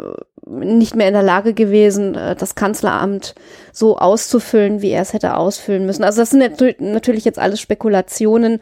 [0.45, 3.35] nicht mehr in der Lage gewesen, äh, das Kanzleramt
[3.71, 6.03] so auszufüllen, wie er es hätte ausfüllen müssen.
[6.03, 8.59] Also das sind natürlich jetzt alles Spekulationen.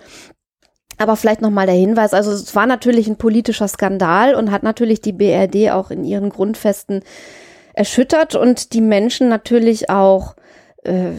[0.97, 4.99] Aber vielleicht nochmal der Hinweis, also es war natürlich ein politischer Skandal und hat natürlich
[4.99, 7.03] die BRD auch in ihren Grundfesten
[7.73, 10.35] erschüttert und die Menschen natürlich auch,
[10.83, 11.11] äh,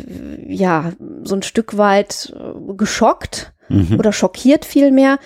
[0.47, 0.93] ja,
[1.25, 3.97] so ein Stück weit äh, geschockt mhm.
[3.99, 5.19] oder schockiert vielmehr.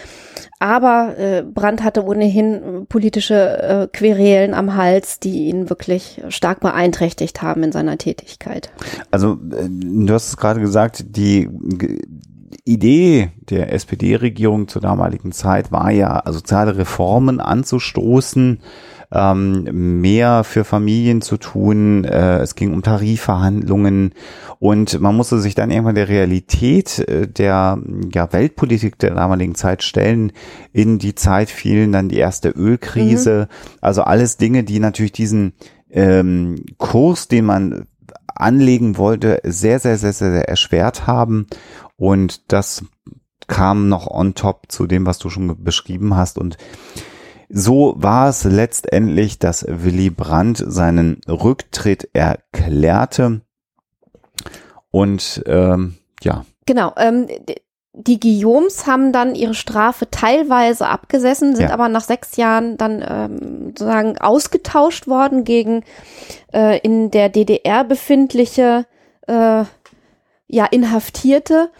[0.60, 7.42] Aber äh, Brandt hatte ohnehin politische äh, Querelen am Hals, die ihn wirklich stark beeinträchtigt
[7.42, 8.70] haben in seiner Tätigkeit.
[9.10, 11.48] Also äh, du hast es gerade gesagt, die
[12.64, 18.60] Idee der SPD-Regierung zur damaligen Zeit war ja, soziale Reformen anzustoßen,
[19.14, 22.04] ähm, mehr für Familien zu tun.
[22.04, 24.12] Äh, es ging um Tarifverhandlungen
[24.58, 27.78] und man musste sich dann irgendwann der Realität äh, der
[28.12, 30.32] ja, Weltpolitik der damaligen Zeit stellen.
[30.72, 33.48] In die Zeit fielen dann die erste Ölkrise.
[33.48, 33.76] Mhm.
[33.80, 35.52] Also alles Dinge, die natürlich diesen
[35.90, 37.86] ähm, Kurs, den man
[38.26, 41.46] anlegen wollte, sehr, sehr, sehr, sehr erschwert haben.
[41.96, 42.84] Und das
[43.46, 46.38] kam noch on top zu dem, was du schon beschrieben hast.
[46.38, 46.56] Und
[47.48, 53.40] so war es letztendlich, dass Willy Brandt seinen Rücktritt erklärte.
[54.90, 56.44] Und ähm, ja.
[56.66, 56.92] Genau.
[56.96, 57.26] Ähm,
[57.96, 61.74] die Guillaumes haben dann ihre Strafe teilweise abgesessen, sind ja.
[61.74, 65.84] aber nach sechs Jahren dann ähm, sozusagen ausgetauscht worden gegen
[66.52, 68.86] äh, in der DDR befindliche
[69.28, 69.64] äh,
[70.48, 71.70] ja Inhaftierte.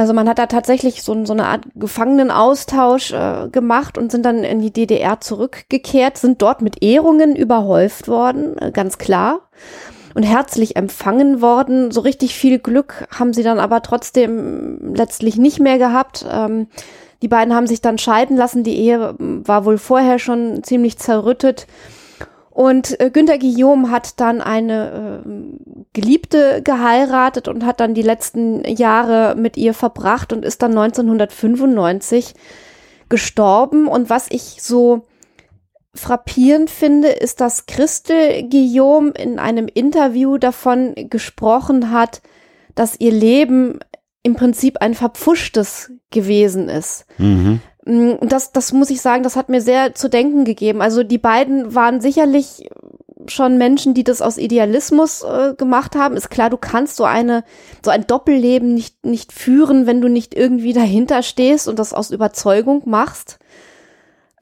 [0.00, 4.44] Also man hat da tatsächlich so, so eine Art Gefangenenaustausch äh, gemacht und sind dann
[4.44, 9.40] in die DDR zurückgekehrt, sind dort mit Ehrungen überhäuft worden, äh, ganz klar
[10.14, 11.90] und herzlich empfangen worden.
[11.90, 16.24] So richtig viel Glück haben sie dann aber trotzdem letztlich nicht mehr gehabt.
[16.32, 16.68] Ähm,
[17.20, 18.64] die beiden haben sich dann scheiden lassen.
[18.64, 21.66] Die Ehe war wohl vorher schon ziemlich zerrüttet.
[22.48, 28.64] Und äh, Günter Guillaume hat dann eine äh, Geliebte geheiratet und hat dann die letzten
[28.64, 32.34] Jahre mit ihr verbracht und ist dann 1995
[33.08, 33.88] gestorben.
[33.88, 35.06] Und was ich so
[35.94, 42.22] frappierend finde, ist, dass Christel Guillaume in einem Interview davon gesprochen hat,
[42.74, 43.80] dass ihr Leben
[44.22, 47.06] im Prinzip ein verpfuschtes gewesen ist.
[47.18, 47.60] Mhm.
[47.84, 50.82] Mm, Und das, das muss ich sagen, das hat mir sehr zu denken gegeben.
[50.82, 52.68] Also die beiden waren sicherlich
[53.30, 56.16] schon Menschen, die das aus Idealismus äh, gemacht haben.
[56.16, 57.44] Ist klar, du kannst so eine,
[57.84, 62.10] so ein Doppelleben nicht, nicht führen, wenn du nicht irgendwie dahinter stehst und das aus
[62.10, 63.38] Überzeugung machst.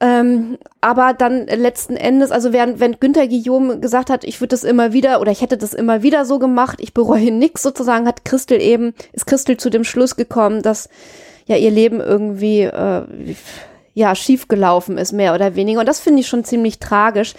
[0.01, 4.63] Ähm, aber dann letzten Endes, also während, wenn Günther Guillaume gesagt hat, ich würde das
[4.63, 8.23] immer wieder oder ich hätte das immer wieder so gemacht, ich bereue nix sozusagen, hat
[8.23, 10.87] Christel eben, ist Christel zu dem Schluss gekommen, dass
[11.47, 13.03] ja ihr Leben irgendwie äh,
[13.93, 15.79] ja schief gelaufen ist, mehr oder weniger.
[15.79, 17.33] Und das finde ich schon ziemlich tragisch.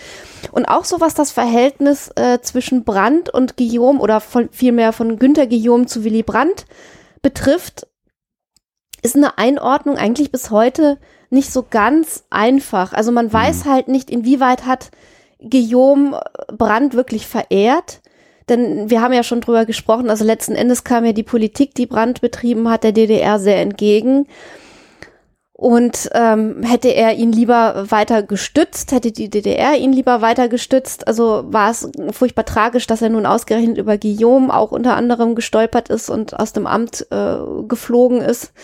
[0.53, 5.19] Und auch so was das Verhältnis äh, zwischen Brandt und Guillaume oder von, vielmehr von
[5.19, 6.67] Günther Guillaume zu Willy Brandt
[7.23, 7.87] betrifft,
[9.03, 10.99] ist eine Einordnung eigentlich bis heute
[11.31, 12.93] nicht so ganz einfach.
[12.93, 14.91] Also man weiß halt nicht, inwieweit hat
[15.39, 18.01] Guillaume Brandt wirklich verehrt.
[18.49, 21.87] Denn wir haben ja schon drüber gesprochen, also letzten Endes kam ja die Politik, die
[21.87, 24.27] Brandt betrieben hat, der DDR sehr entgegen.
[25.61, 31.07] Und ähm, hätte er ihn lieber weiter gestützt, hätte die DDR ihn lieber weiter gestützt,
[31.07, 35.91] also war es furchtbar tragisch, dass er nun ausgerechnet über Guillaume auch unter anderem gestolpert
[35.91, 37.37] ist und aus dem Amt äh,
[37.69, 38.55] geflogen ist.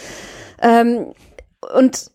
[0.62, 1.12] Ähm,
[1.74, 2.12] und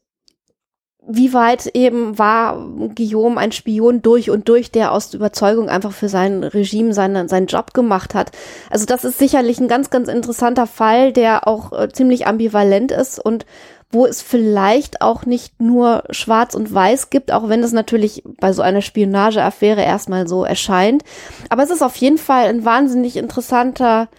[1.08, 6.10] wie weit eben war Guillaume ein Spion durch und durch, der aus Überzeugung einfach für
[6.10, 8.32] sein Regime seinen, seinen Job gemacht hat.
[8.72, 13.20] Also das ist sicherlich ein ganz, ganz interessanter Fall, der auch äh, ziemlich ambivalent ist
[13.20, 13.46] und
[13.92, 18.54] wo es vielleicht auch nicht nur schwarz und weiß gibt, auch wenn es natürlich bei
[18.54, 21.04] so einer Spionageaffäre erstmal so erscheint.
[21.50, 24.10] Aber es ist auf jeden Fall ein wahnsinnig interessanter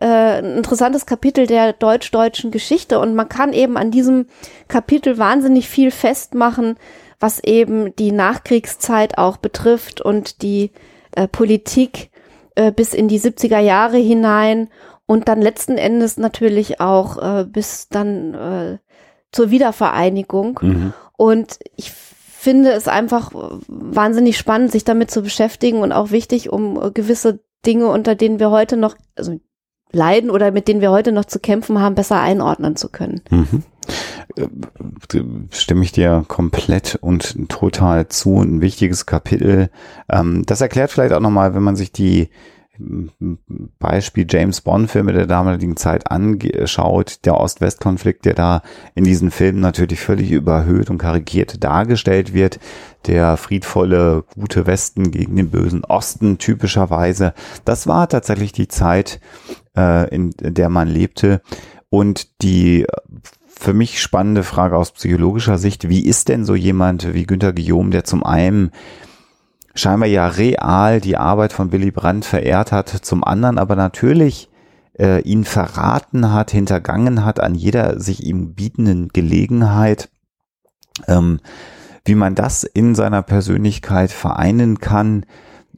[0.00, 4.26] äh, ein interessantes Kapitel der deutsch-deutschen Geschichte und man kann eben an diesem
[4.68, 6.76] Kapitel wahnsinnig viel festmachen,
[7.18, 10.70] was eben die Nachkriegszeit auch betrifft und die
[11.12, 12.10] äh, Politik
[12.56, 14.68] äh, bis in die 70er Jahre hinein
[15.06, 18.78] und dann letzten Endes natürlich auch äh, bis dann äh,
[19.36, 20.58] zur Wiedervereinigung.
[20.62, 20.92] Mhm.
[21.16, 23.30] Und ich finde es einfach
[23.68, 28.50] wahnsinnig spannend, sich damit zu beschäftigen und auch wichtig, um gewisse Dinge, unter denen wir
[28.50, 29.38] heute noch, also
[29.92, 33.20] leiden oder mit denen wir heute noch zu kämpfen haben, besser einordnen zu können.
[33.30, 33.62] Mhm.
[34.36, 34.48] Äh,
[35.50, 38.40] Stimme ich dir komplett und total zu.
[38.40, 39.68] Ein wichtiges Kapitel.
[40.08, 42.30] Ähm, das erklärt vielleicht auch nochmal, wenn man sich die
[43.78, 48.62] Beispiel James Bond Filme der damaligen Zeit anschaut, der Ost-West-Konflikt, der da
[48.94, 52.58] in diesen Filmen natürlich völlig überhöht und karikiert dargestellt wird,
[53.06, 57.34] der friedvolle, gute Westen gegen den bösen Osten typischerweise.
[57.64, 59.20] Das war tatsächlich die Zeit,
[59.76, 61.40] äh, in der man lebte.
[61.88, 62.86] Und die
[63.58, 67.90] für mich spannende Frage aus psychologischer Sicht, wie ist denn so jemand wie Günter Guillaume,
[67.90, 68.70] der zum einen
[69.76, 74.48] scheinbar ja real die Arbeit von Willy Brandt verehrt hat, zum anderen aber natürlich
[74.98, 80.08] äh, ihn verraten hat, hintergangen hat an jeder sich ihm bietenden Gelegenheit,
[81.06, 81.40] ähm,
[82.04, 85.26] wie man das in seiner Persönlichkeit vereinen kann,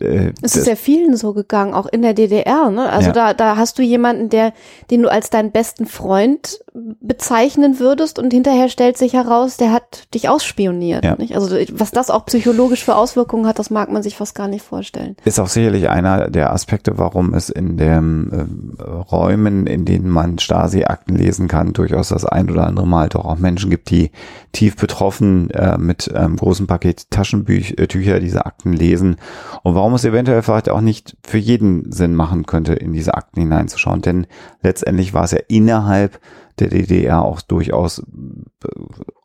[0.00, 2.70] äh, Es ist ja vielen so gegangen, auch in der DDR.
[2.70, 2.88] Ne?
[2.88, 3.12] Also Ja.
[3.12, 4.52] da, da hast du jemanden, der,
[4.90, 10.12] den du als deinen besten Freund bezeichnen würdest und hinterher stellt sich heraus, der hat
[10.14, 11.04] dich ausspioniert.
[11.04, 11.16] Ja.
[11.16, 11.34] Nicht?
[11.34, 14.64] Also was das auch psychologisch für Auswirkungen hat, das mag man sich fast gar nicht
[14.64, 15.16] vorstellen.
[15.24, 20.38] ist auch sicherlich einer der Aspekte, warum es in den ähm, Räumen, in denen man
[20.38, 24.10] Stasi-Akten lesen kann, durchaus das ein oder andere Mal doch auch Menschen gibt, die
[24.52, 29.16] tief betroffen äh, mit einem großen Paket Taschentücher diese Akten lesen
[29.62, 33.40] und warum es eventuell vielleicht auch nicht für jeden Sinn machen könnte, in diese Akten
[33.40, 34.26] hineinzuschauen, denn
[34.62, 36.20] letztendlich war es ja innerhalb
[36.60, 38.68] der DDR auch durchaus äh,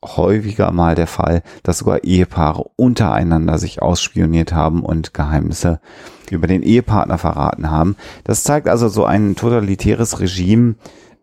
[0.03, 5.79] häufiger mal der Fall, dass sogar Ehepaare untereinander sich ausspioniert haben und Geheimnisse
[6.29, 7.95] über den Ehepartner verraten haben.
[8.23, 10.75] Das zeigt also so ein totalitäres Regime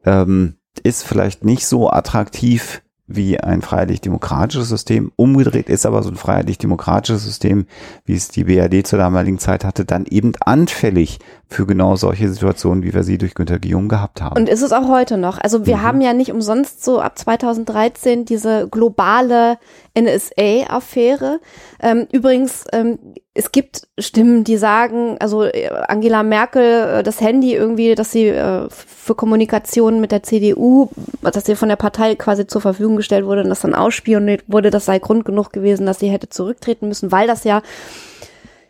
[0.05, 2.83] ähm, ist vielleicht nicht so attraktiv
[3.13, 5.13] wie ein freiheitlich-demokratisches System.
[5.17, 7.67] Umgedreht ist aber so ein freiheitlich-demokratisches System,
[8.05, 12.85] wie es die BRD zur damaligen Zeit hatte, dann eben anfällig für genau solche Situationen,
[12.85, 14.41] wie wir sie durch Günter Guillaume gehabt haben.
[14.41, 15.39] Und ist es auch heute noch.
[15.39, 19.59] Also wir haben ja nicht umsonst so ab 2013 diese globale
[19.99, 21.41] NSA-Affäre.
[21.81, 22.99] Ähm, übrigens, ähm,
[23.41, 28.29] es gibt Stimmen, die sagen, also äh, Angela Merkel, äh, das Handy irgendwie, dass sie
[28.29, 30.91] äh, für Kommunikation mit der CDU,
[31.23, 34.69] dass sie von der Partei quasi zur Verfügung gestellt wurde und das dann ausspioniert wurde,
[34.69, 37.63] das sei Grund genug gewesen, dass sie hätte zurücktreten müssen, weil das ja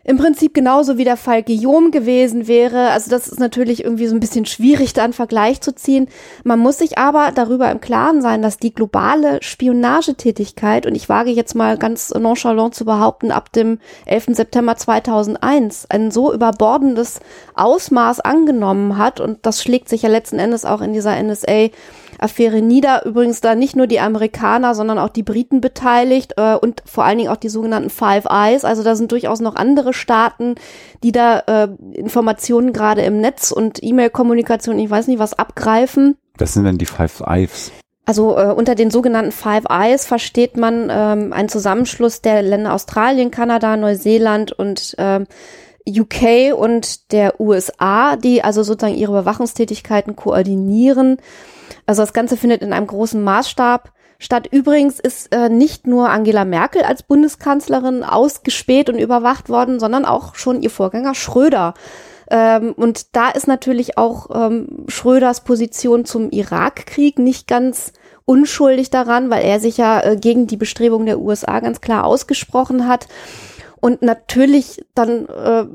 [0.03, 2.89] im Prinzip genauso wie der Fall Guillaume gewesen wäre.
[2.89, 6.07] Also das ist natürlich irgendwie so ein bisschen schwierig, da einen Vergleich zu ziehen.
[6.43, 11.31] Man muss sich aber darüber im Klaren sein, dass die globale Spionagetätigkeit, und ich wage
[11.31, 14.27] jetzt mal ganz nonchalant zu behaupten, ab dem 11.
[14.29, 17.19] September 2001 ein so überbordendes
[17.55, 21.69] Ausmaß angenommen hat, und das schlägt sich ja letzten Endes auch in dieser NSA
[22.21, 23.05] Affäre nieder.
[23.05, 27.17] Übrigens da nicht nur die Amerikaner, sondern auch die Briten beteiligt äh, und vor allen
[27.17, 28.63] Dingen auch die sogenannten Five Eyes.
[28.63, 30.55] Also da sind durchaus noch andere Staaten,
[31.03, 36.17] die da äh, Informationen gerade im Netz und E-Mail-Kommunikation, ich weiß nicht was, abgreifen.
[36.37, 37.71] Das sind dann die Five Eyes.
[38.05, 43.31] Also äh, unter den sogenannten Five Eyes versteht man ähm, einen Zusammenschluss der Länder Australien,
[43.31, 45.27] Kanada, Neuseeland und ähm,
[45.87, 51.17] UK und der USA, die also sozusagen ihre Überwachungstätigkeiten koordinieren.
[51.91, 54.47] Also das Ganze findet in einem großen Maßstab statt.
[54.49, 60.35] Übrigens ist äh, nicht nur Angela Merkel als Bundeskanzlerin ausgespäht und überwacht worden, sondern auch
[60.35, 61.73] schon ihr Vorgänger Schröder.
[62.29, 67.91] Ähm, und da ist natürlich auch ähm, Schröders Position zum Irakkrieg nicht ganz
[68.23, 72.87] unschuldig daran, weil er sich ja äh, gegen die Bestrebungen der USA ganz klar ausgesprochen
[72.87, 73.09] hat.
[73.81, 75.65] Und natürlich dann äh,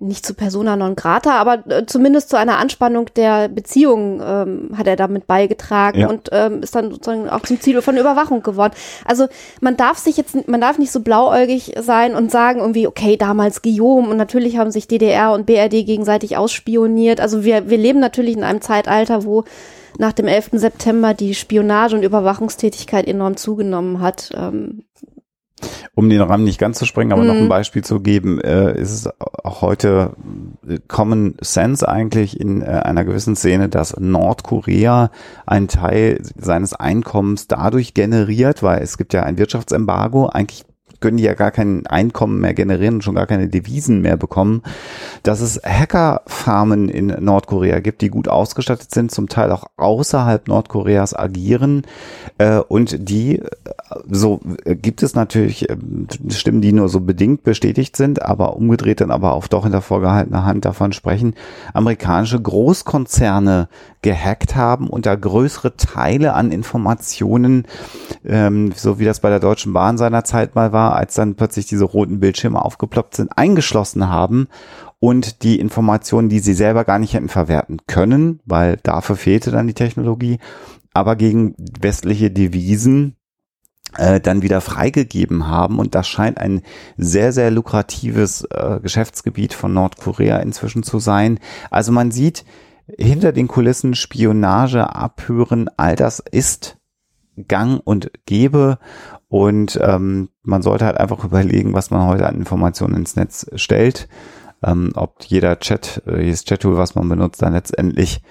[0.00, 4.86] nicht zu persona non grata, aber äh, zumindest zu einer Anspannung der Beziehungen ähm, hat
[4.86, 6.08] er damit beigetragen ja.
[6.08, 8.72] und ähm, ist dann sozusagen auch zum Ziel von Überwachung geworden.
[9.04, 9.28] Also
[9.60, 13.60] man darf sich jetzt, man darf nicht so blauäugig sein und sagen irgendwie, okay, damals
[13.60, 17.20] Guillaume und natürlich haben sich DDR und BRD gegenseitig ausspioniert.
[17.20, 19.44] Also wir, wir leben natürlich in einem Zeitalter, wo
[19.98, 20.50] nach dem 11.
[20.52, 24.30] September die Spionage und Überwachungstätigkeit enorm zugenommen hat.
[24.34, 24.84] Ähm,
[25.94, 27.28] um den Rahmen nicht ganz zu sprengen, aber mhm.
[27.28, 27.48] noch ein mhm.
[27.48, 30.12] Beispiel zu geben, äh, ist es auch heute
[30.68, 35.10] äh, Common Sense eigentlich in äh, einer gewissen Szene, dass Nordkorea
[35.46, 40.64] einen Teil seines Einkommens dadurch generiert, weil es gibt ja ein Wirtschaftsembargo, eigentlich
[41.00, 44.62] können die ja gar kein Einkommen mehr generieren und schon gar keine Devisen mehr bekommen,
[45.22, 51.14] dass es Hackerfarmen in Nordkorea gibt, die gut ausgestattet sind, zum Teil auch außerhalb Nordkoreas
[51.14, 51.82] agieren
[52.38, 53.44] äh, und die, äh,
[54.08, 55.76] so äh, gibt es natürlich äh,
[56.30, 60.44] Stimmen, die nur so bedingt bestätigt sind, aber umgedreht dann aber auch doch hinter vorgehaltener
[60.44, 61.34] Hand davon sprechen,
[61.72, 63.68] amerikanische Großkonzerne
[64.02, 67.66] gehackt haben und da größere Teile an Informationen,
[68.24, 71.84] ähm, so wie das bei der Deutschen Bahn seinerzeit mal war, als dann plötzlich diese
[71.84, 74.48] roten Bildschirme aufgeploppt sind, eingeschlossen haben
[74.98, 79.66] und die Informationen, die sie selber gar nicht hätten verwerten können, weil dafür fehlte dann
[79.66, 80.38] die Technologie,
[80.92, 83.16] aber gegen westliche Devisen
[83.96, 85.78] äh, dann wieder freigegeben haben.
[85.78, 86.62] Und das scheint ein
[86.96, 91.38] sehr, sehr lukratives äh, Geschäftsgebiet von Nordkorea inzwischen zu sein.
[91.70, 92.44] Also man sieht
[92.98, 96.78] hinter den Kulissen Spionage, Abhören, all das ist
[97.48, 98.78] gang und gäbe.
[99.28, 104.08] Und ähm, man sollte halt einfach überlegen, was man heute an Informationen ins Netz stellt.
[104.62, 108.22] Ähm, ob jeder Chat, äh, jedes Chat-Tool, was man benutzt, dann letztendlich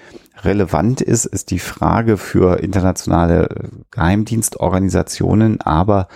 [0.42, 5.60] relevant ist, ist die Frage für internationale äh, Geheimdienstorganisationen.
[5.60, 6.06] Aber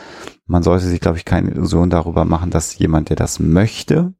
[0.46, 4.14] man sollte sich, glaube ich, keine Illusion darüber machen, dass jemand, der das möchte,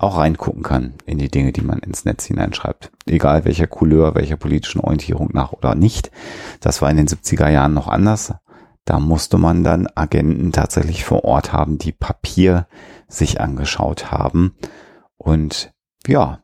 [0.00, 2.90] auch reingucken kann in die Dinge, die man ins Netz hineinschreibt.
[3.06, 6.10] Egal welcher Couleur, welcher politischen Orientierung nach oder nicht.
[6.60, 8.32] Das war in den 70er Jahren noch anders.
[8.86, 12.66] Da musste man dann Agenten tatsächlich vor Ort haben, die Papier
[13.08, 14.56] sich angeschaut haben.
[15.18, 15.72] Und
[16.06, 16.40] ja,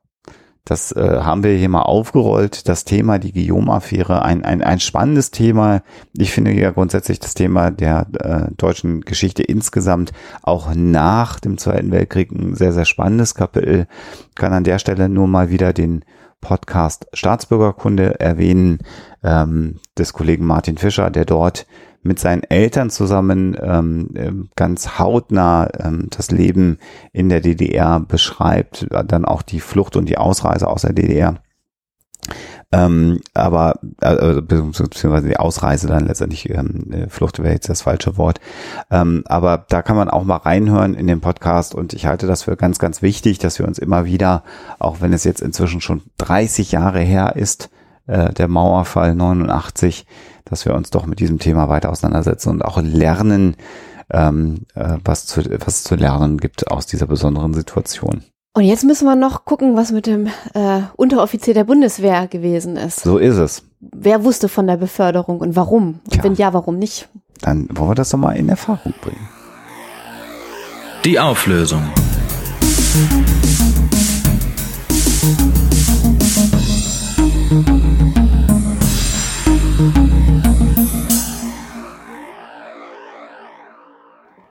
[0.67, 2.69] das äh, haben wir hier mal aufgerollt.
[2.69, 5.83] Das Thema, die Guillaume-Affäre, ein, ein, ein spannendes Thema.
[6.13, 10.13] Ich finde ja grundsätzlich das Thema der äh, deutschen Geschichte insgesamt
[10.43, 13.87] auch nach dem Zweiten Weltkrieg ein sehr, sehr spannendes Kapitel.
[14.35, 16.05] Kann an der Stelle nur mal wieder den
[16.41, 18.79] Podcast Staatsbürgerkunde erwähnen
[19.27, 21.67] ähm, des Kollegen Martin Fischer, der dort
[22.03, 26.79] mit seinen Eltern zusammen ähm, ähm, ganz hautnah ähm, das Leben
[27.13, 31.35] in der DDR beschreibt, dann auch die Flucht und die Ausreise aus der DDR.
[32.73, 38.17] Ähm, aber äh, beziehungsweise die Ausreise dann letztendlich ähm, äh, Flucht wäre jetzt das falsche
[38.17, 38.41] Wort.
[38.91, 42.43] Ähm, aber da kann man auch mal reinhören in den Podcast und ich halte das
[42.43, 44.43] für ganz, ganz wichtig, dass wir uns immer wieder,
[44.81, 47.71] auch wenn es jetzt inzwischen schon 30 Jahre her ist,
[48.07, 50.07] äh, der Mauerfall 89,
[50.45, 53.57] dass wir uns doch mit diesem Thema weiter auseinandersetzen und auch lernen,
[54.11, 58.23] ähm, äh, was, zu, was zu lernen gibt aus dieser besonderen Situation.
[58.55, 63.01] Und jetzt müssen wir noch gucken, was mit dem äh, Unteroffizier der Bundeswehr gewesen ist.
[63.01, 63.63] So ist es.
[63.81, 66.01] Wer wusste von der Beförderung und warum?
[66.11, 67.09] Und wenn ja, warum nicht?
[67.43, 69.29] Dann wollen wir das doch mal in Erfahrung bringen.
[71.05, 71.83] Die Auflösung.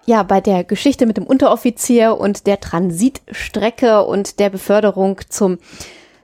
[0.06, 5.58] Ja, bei der Geschichte mit dem Unteroffizier und der Transitstrecke und der Beförderung zum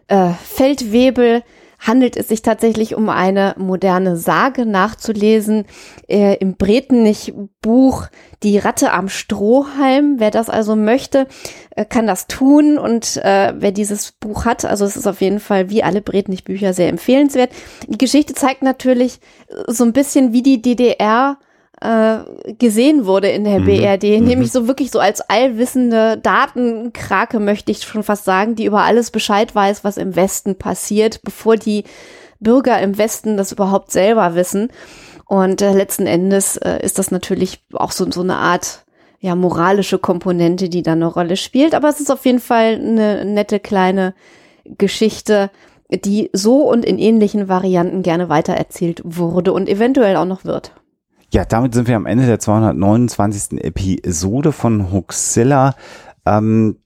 [0.07, 1.43] äh, Feldwebel
[1.81, 5.65] handelt es sich tatsächlich um eine moderne Sage nachzulesen
[6.07, 8.07] äh, im Bretenich-Buch
[8.43, 10.15] Die Ratte am Strohhalm.
[10.19, 11.25] Wer das also möchte,
[11.71, 15.39] äh, kann das tun und äh, wer dieses Buch hat, also es ist auf jeden
[15.39, 17.49] Fall wie alle Bretenich-Bücher sehr empfehlenswert.
[17.87, 19.19] Die Geschichte zeigt natürlich
[19.65, 21.37] so ein bisschen, wie die DDR
[21.81, 23.65] äh, gesehen wurde in der mhm.
[23.65, 24.27] BRD, mhm.
[24.27, 29.11] nämlich so wirklich so als allwissende Datenkrake, möchte ich schon fast sagen, die über alles
[29.11, 31.83] Bescheid weiß, was im Westen passiert, bevor die
[32.39, 34.69] Bürger im Westen das überhaupt selber wissen.
[35.25, 38.83] Und äh, letzten Endes äh, ist das natürlich auch so, so eine Art
[39.19, 41.73] ja, moralische Komponente, die da eine Rolle spielt.
[41.73, 44.13] Aber es ist auf jeden Fall eine nette kleine
[44.65, 45.49] Geschichte,
[45.89, 50.73] die so und in ähnlichen Varianten gerne weitererzählt wurde und eventuell auch noch wird.
[51.33, 53.63] Ja, damit sind wir am Ende der 229.
[53.63, 55.75] Episode von Huxilla.
[56.25, 56.77] Ähm,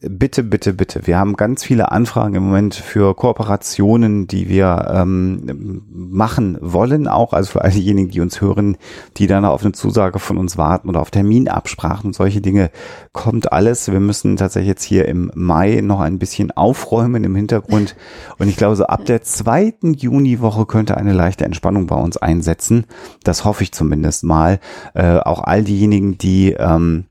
[0.00, 1.06] bitte, bitte, bitte.
[1.06, 7.32] Wir haben ganz viele Anfragen im Moment für Kooperationen, die wir ähm, machen wollen, auch
[7.32, 8.76] also für all diejenigen, die uns hören,
[9.16, 12.70] die dann auf eine Zusage von uns warten oder auf Terminabsprachen und solche Dinge
[13.12, 13.90] kommt alles.
[13.90, 17.96] Wir müssen tatsächlich jetzt hier im Mai noch ein bisschen aufräumen im Hintergrund
[18.38, 22.84] und ich glaube, so ab der zweiten Juniwoche könnte eine leichte Entspannung bei uns einsetzen.
[23.24, 24.60] Das hoffe ich zumindest mal.
[24.94, 27.06] Äh, auch all diejenigen, die ähm,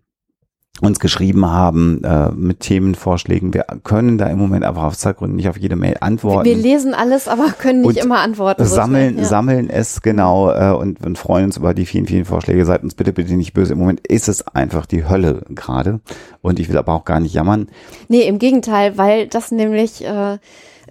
[0.81, 3.53] uns geschrieben haben äh, mit Themenvorschlägen.
[3.53, 6.45] Wir können da im Moment einfach auf Zeitgründen nicht auf jede Mail antworten.
[6.45, 8.65] Wir lesen alles, aber können nicht immer antworten.
[8.65, 9.23] Sammeln, ja.
[9.23, 12.65] sammeln es genau äh, und, und freuen uns über die vielen, vielen Vorschläge.
[12.65, 13.73] Seid uns bitte, bitte nicht böse.
[13.73, 16.01] Im Moment ist es einfach die Hölle gerade
[16.41, 17.67] und ich will aber auch gar nicht jammern.
[18.09, 20.39] Nee, im Gegenteil, weil das nämlich äh,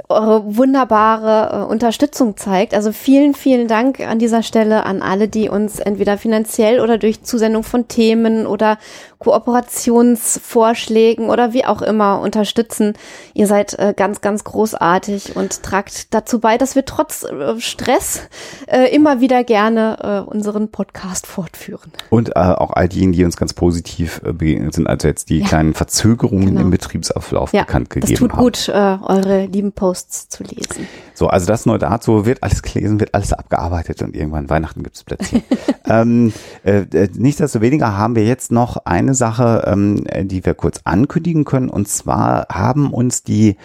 [0.08, 2.74] eure wunderbare äh, Unterstützung zeigt.
[2.74, 7.22] Also vielen, vielen Dank an dieser Stelle an alle, die uns entweder finanziell oder durch
[7.22, 8.76] Zusendung von Themen oder
[9.18, 12.92] Kooperationsvorschlägen oder wie auch immer unterstützen.
[13.32, 18.28] Ihr seid äh, ganz, ganz großartig und tragt dazu bei, dass wir trotz äh, Stress
[18.66, 21.92] äh, immer wieder gerne äh, unseren Podcast fortführen.
[22.10, 25.38] Und äh, auch all diejenigen, die uns ganz positiv äh, begegnet sind, also jetzt die
[25.38, 25.46] ja.
[25.46, 26.60] kleinen Verzögerungen genau.
[26.60, 28.28] im Betriebsablauf ja, bekannt gegeben haben.
[28.28, 30.86] Das tut gut, äh, eure lieben Posts zu lesen.
[31.14, 34.96] So, also das nur dazu, wird alles gelesen, wird alles abgearbeitet und irgendwann Weihnachten gibt
[34.96, 35.42] es Plätzchen.
[35.88, 36.32] ähm,
[36.62, 36.84] äh,
[37.14, 41.68] nichtsdestoweniger haben wir jetzt noch eine Sache, ähm, die wir kurz ankündigen können.
[41.68, 43.56] Und zwar haben uns die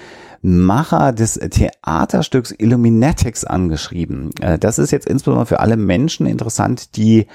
[0.42, 4.32] Macher des Theaterstücks Illuminatics angeschrieben.
[4.42, 7.28] Äh, das ist jetzt insbesondere für alle Menschen interessant, die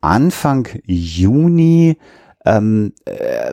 [0.00, 1.96] Anfang Juni
[2.46, 3.52] ähm, äh,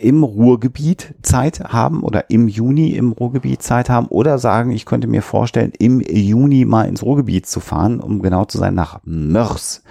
[0.00, 5.06] im Ruhrgebiet Zeit haben oder im Juni im Ruhrgebiet Zeit haben oder sagen, ich könnte
[5.06, 9.82] mir vorstellen, im Juni mal ins Ruhrgebiet zu fahren, um genau zu sein, nach Mörs.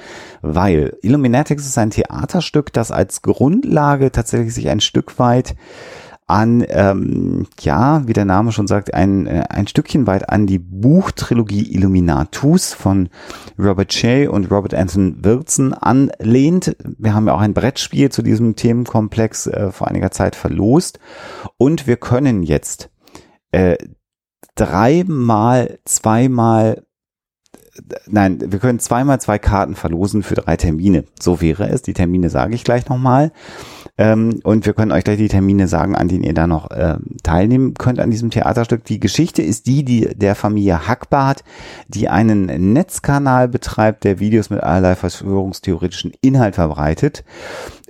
[0.41, 5.55] Weil Illuminatics ist ein Theaterstück, das als Grundlage tatsächlich sich ein Stück weit
[6.28, 10.60] an, ähm, ja, wie der Name schon sagt, ein, äh, ein Stückchen weit an die
[10.60, 13.10] Buchtrilogie Illuminatus von
[13.58, 16.76] Robert Shea und Robert Anton Wilson anlehnt.
[16.98, 21.00] Wir haben ja auch ein Brettspiel zu diesem Themenkomplex äh, vor einiger Zeit verlost
[21.58, 22.90] und wir können jetzt
[23.52, 23.78] äh,
[24.56, 26.84] dreimal, zweimal
[28.08, 31.06] nein, wir können zweimal zwei Karten verlosen für drei Termine.
[31.20, 31.82] So wäre es.
[31.82, 33.32] Die Termine sage ich gleich nochmal.
[33.98, 36.98] Ähm, und wir können euch gleich die Termine sagen, an denen ihr da noch äh,
[37.22, 38.86] teilnehmen könnt an diesem Theaterstück.
[38.86, 41.44] Die Geschichte ist die, die der Familie Hackbart,
[41.88, 47.24] die einen Netzkanal betreibt, der Videos mit allerlei verschwörungstheoretischen Inhalt verbreitet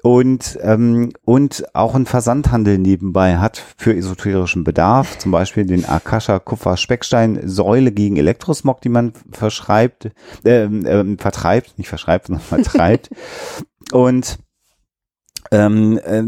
[0.04, 6.40] und ähm, und auch einen Versandhandel nebenbei hat für esoterischen Bedarf, zum Beispiel den Akasha
[6.40, 10.12] Kupfer Speckstein Säule gegen Elektrosmog, die man verschreibt,
[10.44, 13.12] äh, äh, vertreibt, nicht verschreibt, sondern vertreibt.
[13.94, 14.40] Und
[15.54, 16.24] ähm, äh,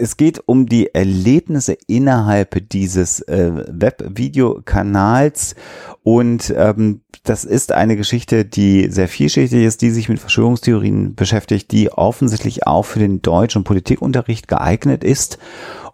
[0.00, 5.54] es geht um die Erlebnisse innerhalb dieses äh, Web-Videokanals.
[6.02, 11.72] Und ähm, das ist eine Geschichte, die sehr vielschichtig ist, die sich mit Verschwörungstheorien beschäftigt,
[11.72, 15.38] die offensichtlich auch für den deutschen Politikunterricht geeignet ist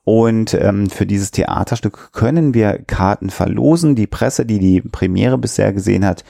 [0.04, 3.94] und ähm, für dieses Theaterstück können wir Karten verlosen.
[3.94, 6.24] Die Presse, die die Premiere bisher gesehen hat,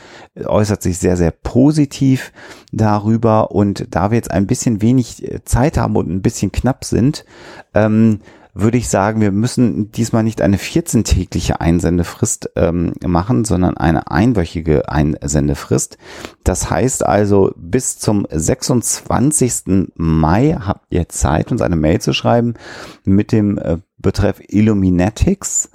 [0.44, 2.32] äußert sich sehr, sehr positiv
[2.72, 3.52] darüber.
[3.52, 7.24] Und da wir jetzt ein bisschen wenig äh, Zeit haben und ein bisschen knapp sind,
[7.74, 8.20] ähm,
[8.54, 14.88] würde ich sagen, wir müssen diesmal nicht eine 14-tägliche Einsendefrist ähm, machen, sondern eine einwöchige
[14.88, 15.98] Einsendefrist.
[16.44, 19.92] Das heißt also, bis zum 26.
[19.96, 22.54] Mai habt ihr Zeit, uns eine Mail zu schreiben
[23.04, 25.70] mit dem äh, Betreff Illuminatics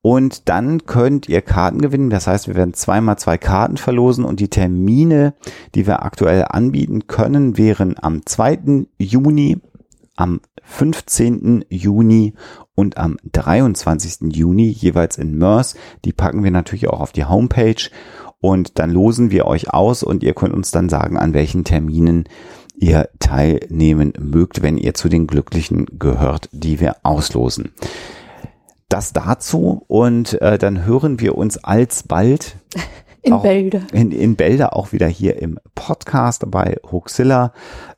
[0.00, 2.10] Und dann könnt ihr Karten gewinnen.
[2.10, 5.34] Das heißt, wir werden zweimal zwei Karten verlosen und die Termine,
[5.74, 8.86] die wir aktuell anbieten können, wären am 2.
[8.98, 9.60] Juni,
[10.16, 11.64] am 15.
[11.68, 12.34] Juni
[12.74, 14.34] und am 23.
[14.34, 15.74] Juni jeweils in Mörs.
[16.04, 17.90] Die packen wir natürlich auch auf die Homepage
[18.40, 22.24] und dann losen wir euch aus und ihr könnt uns dann sagen, an welchen Terminen
[22.76, 27.72] ihr teilnehmen mögt, wenn ihr zu den Glücklichen gehört, die wir auslosen.
[28.88, 32.56] Das dazu und äh, dann hören wir uns alsbald
[33.24, 33.82] In Bälde.
[33.92, 37.52] In, in Bälde auch wieder hier im Podcast bei Hoaxilla.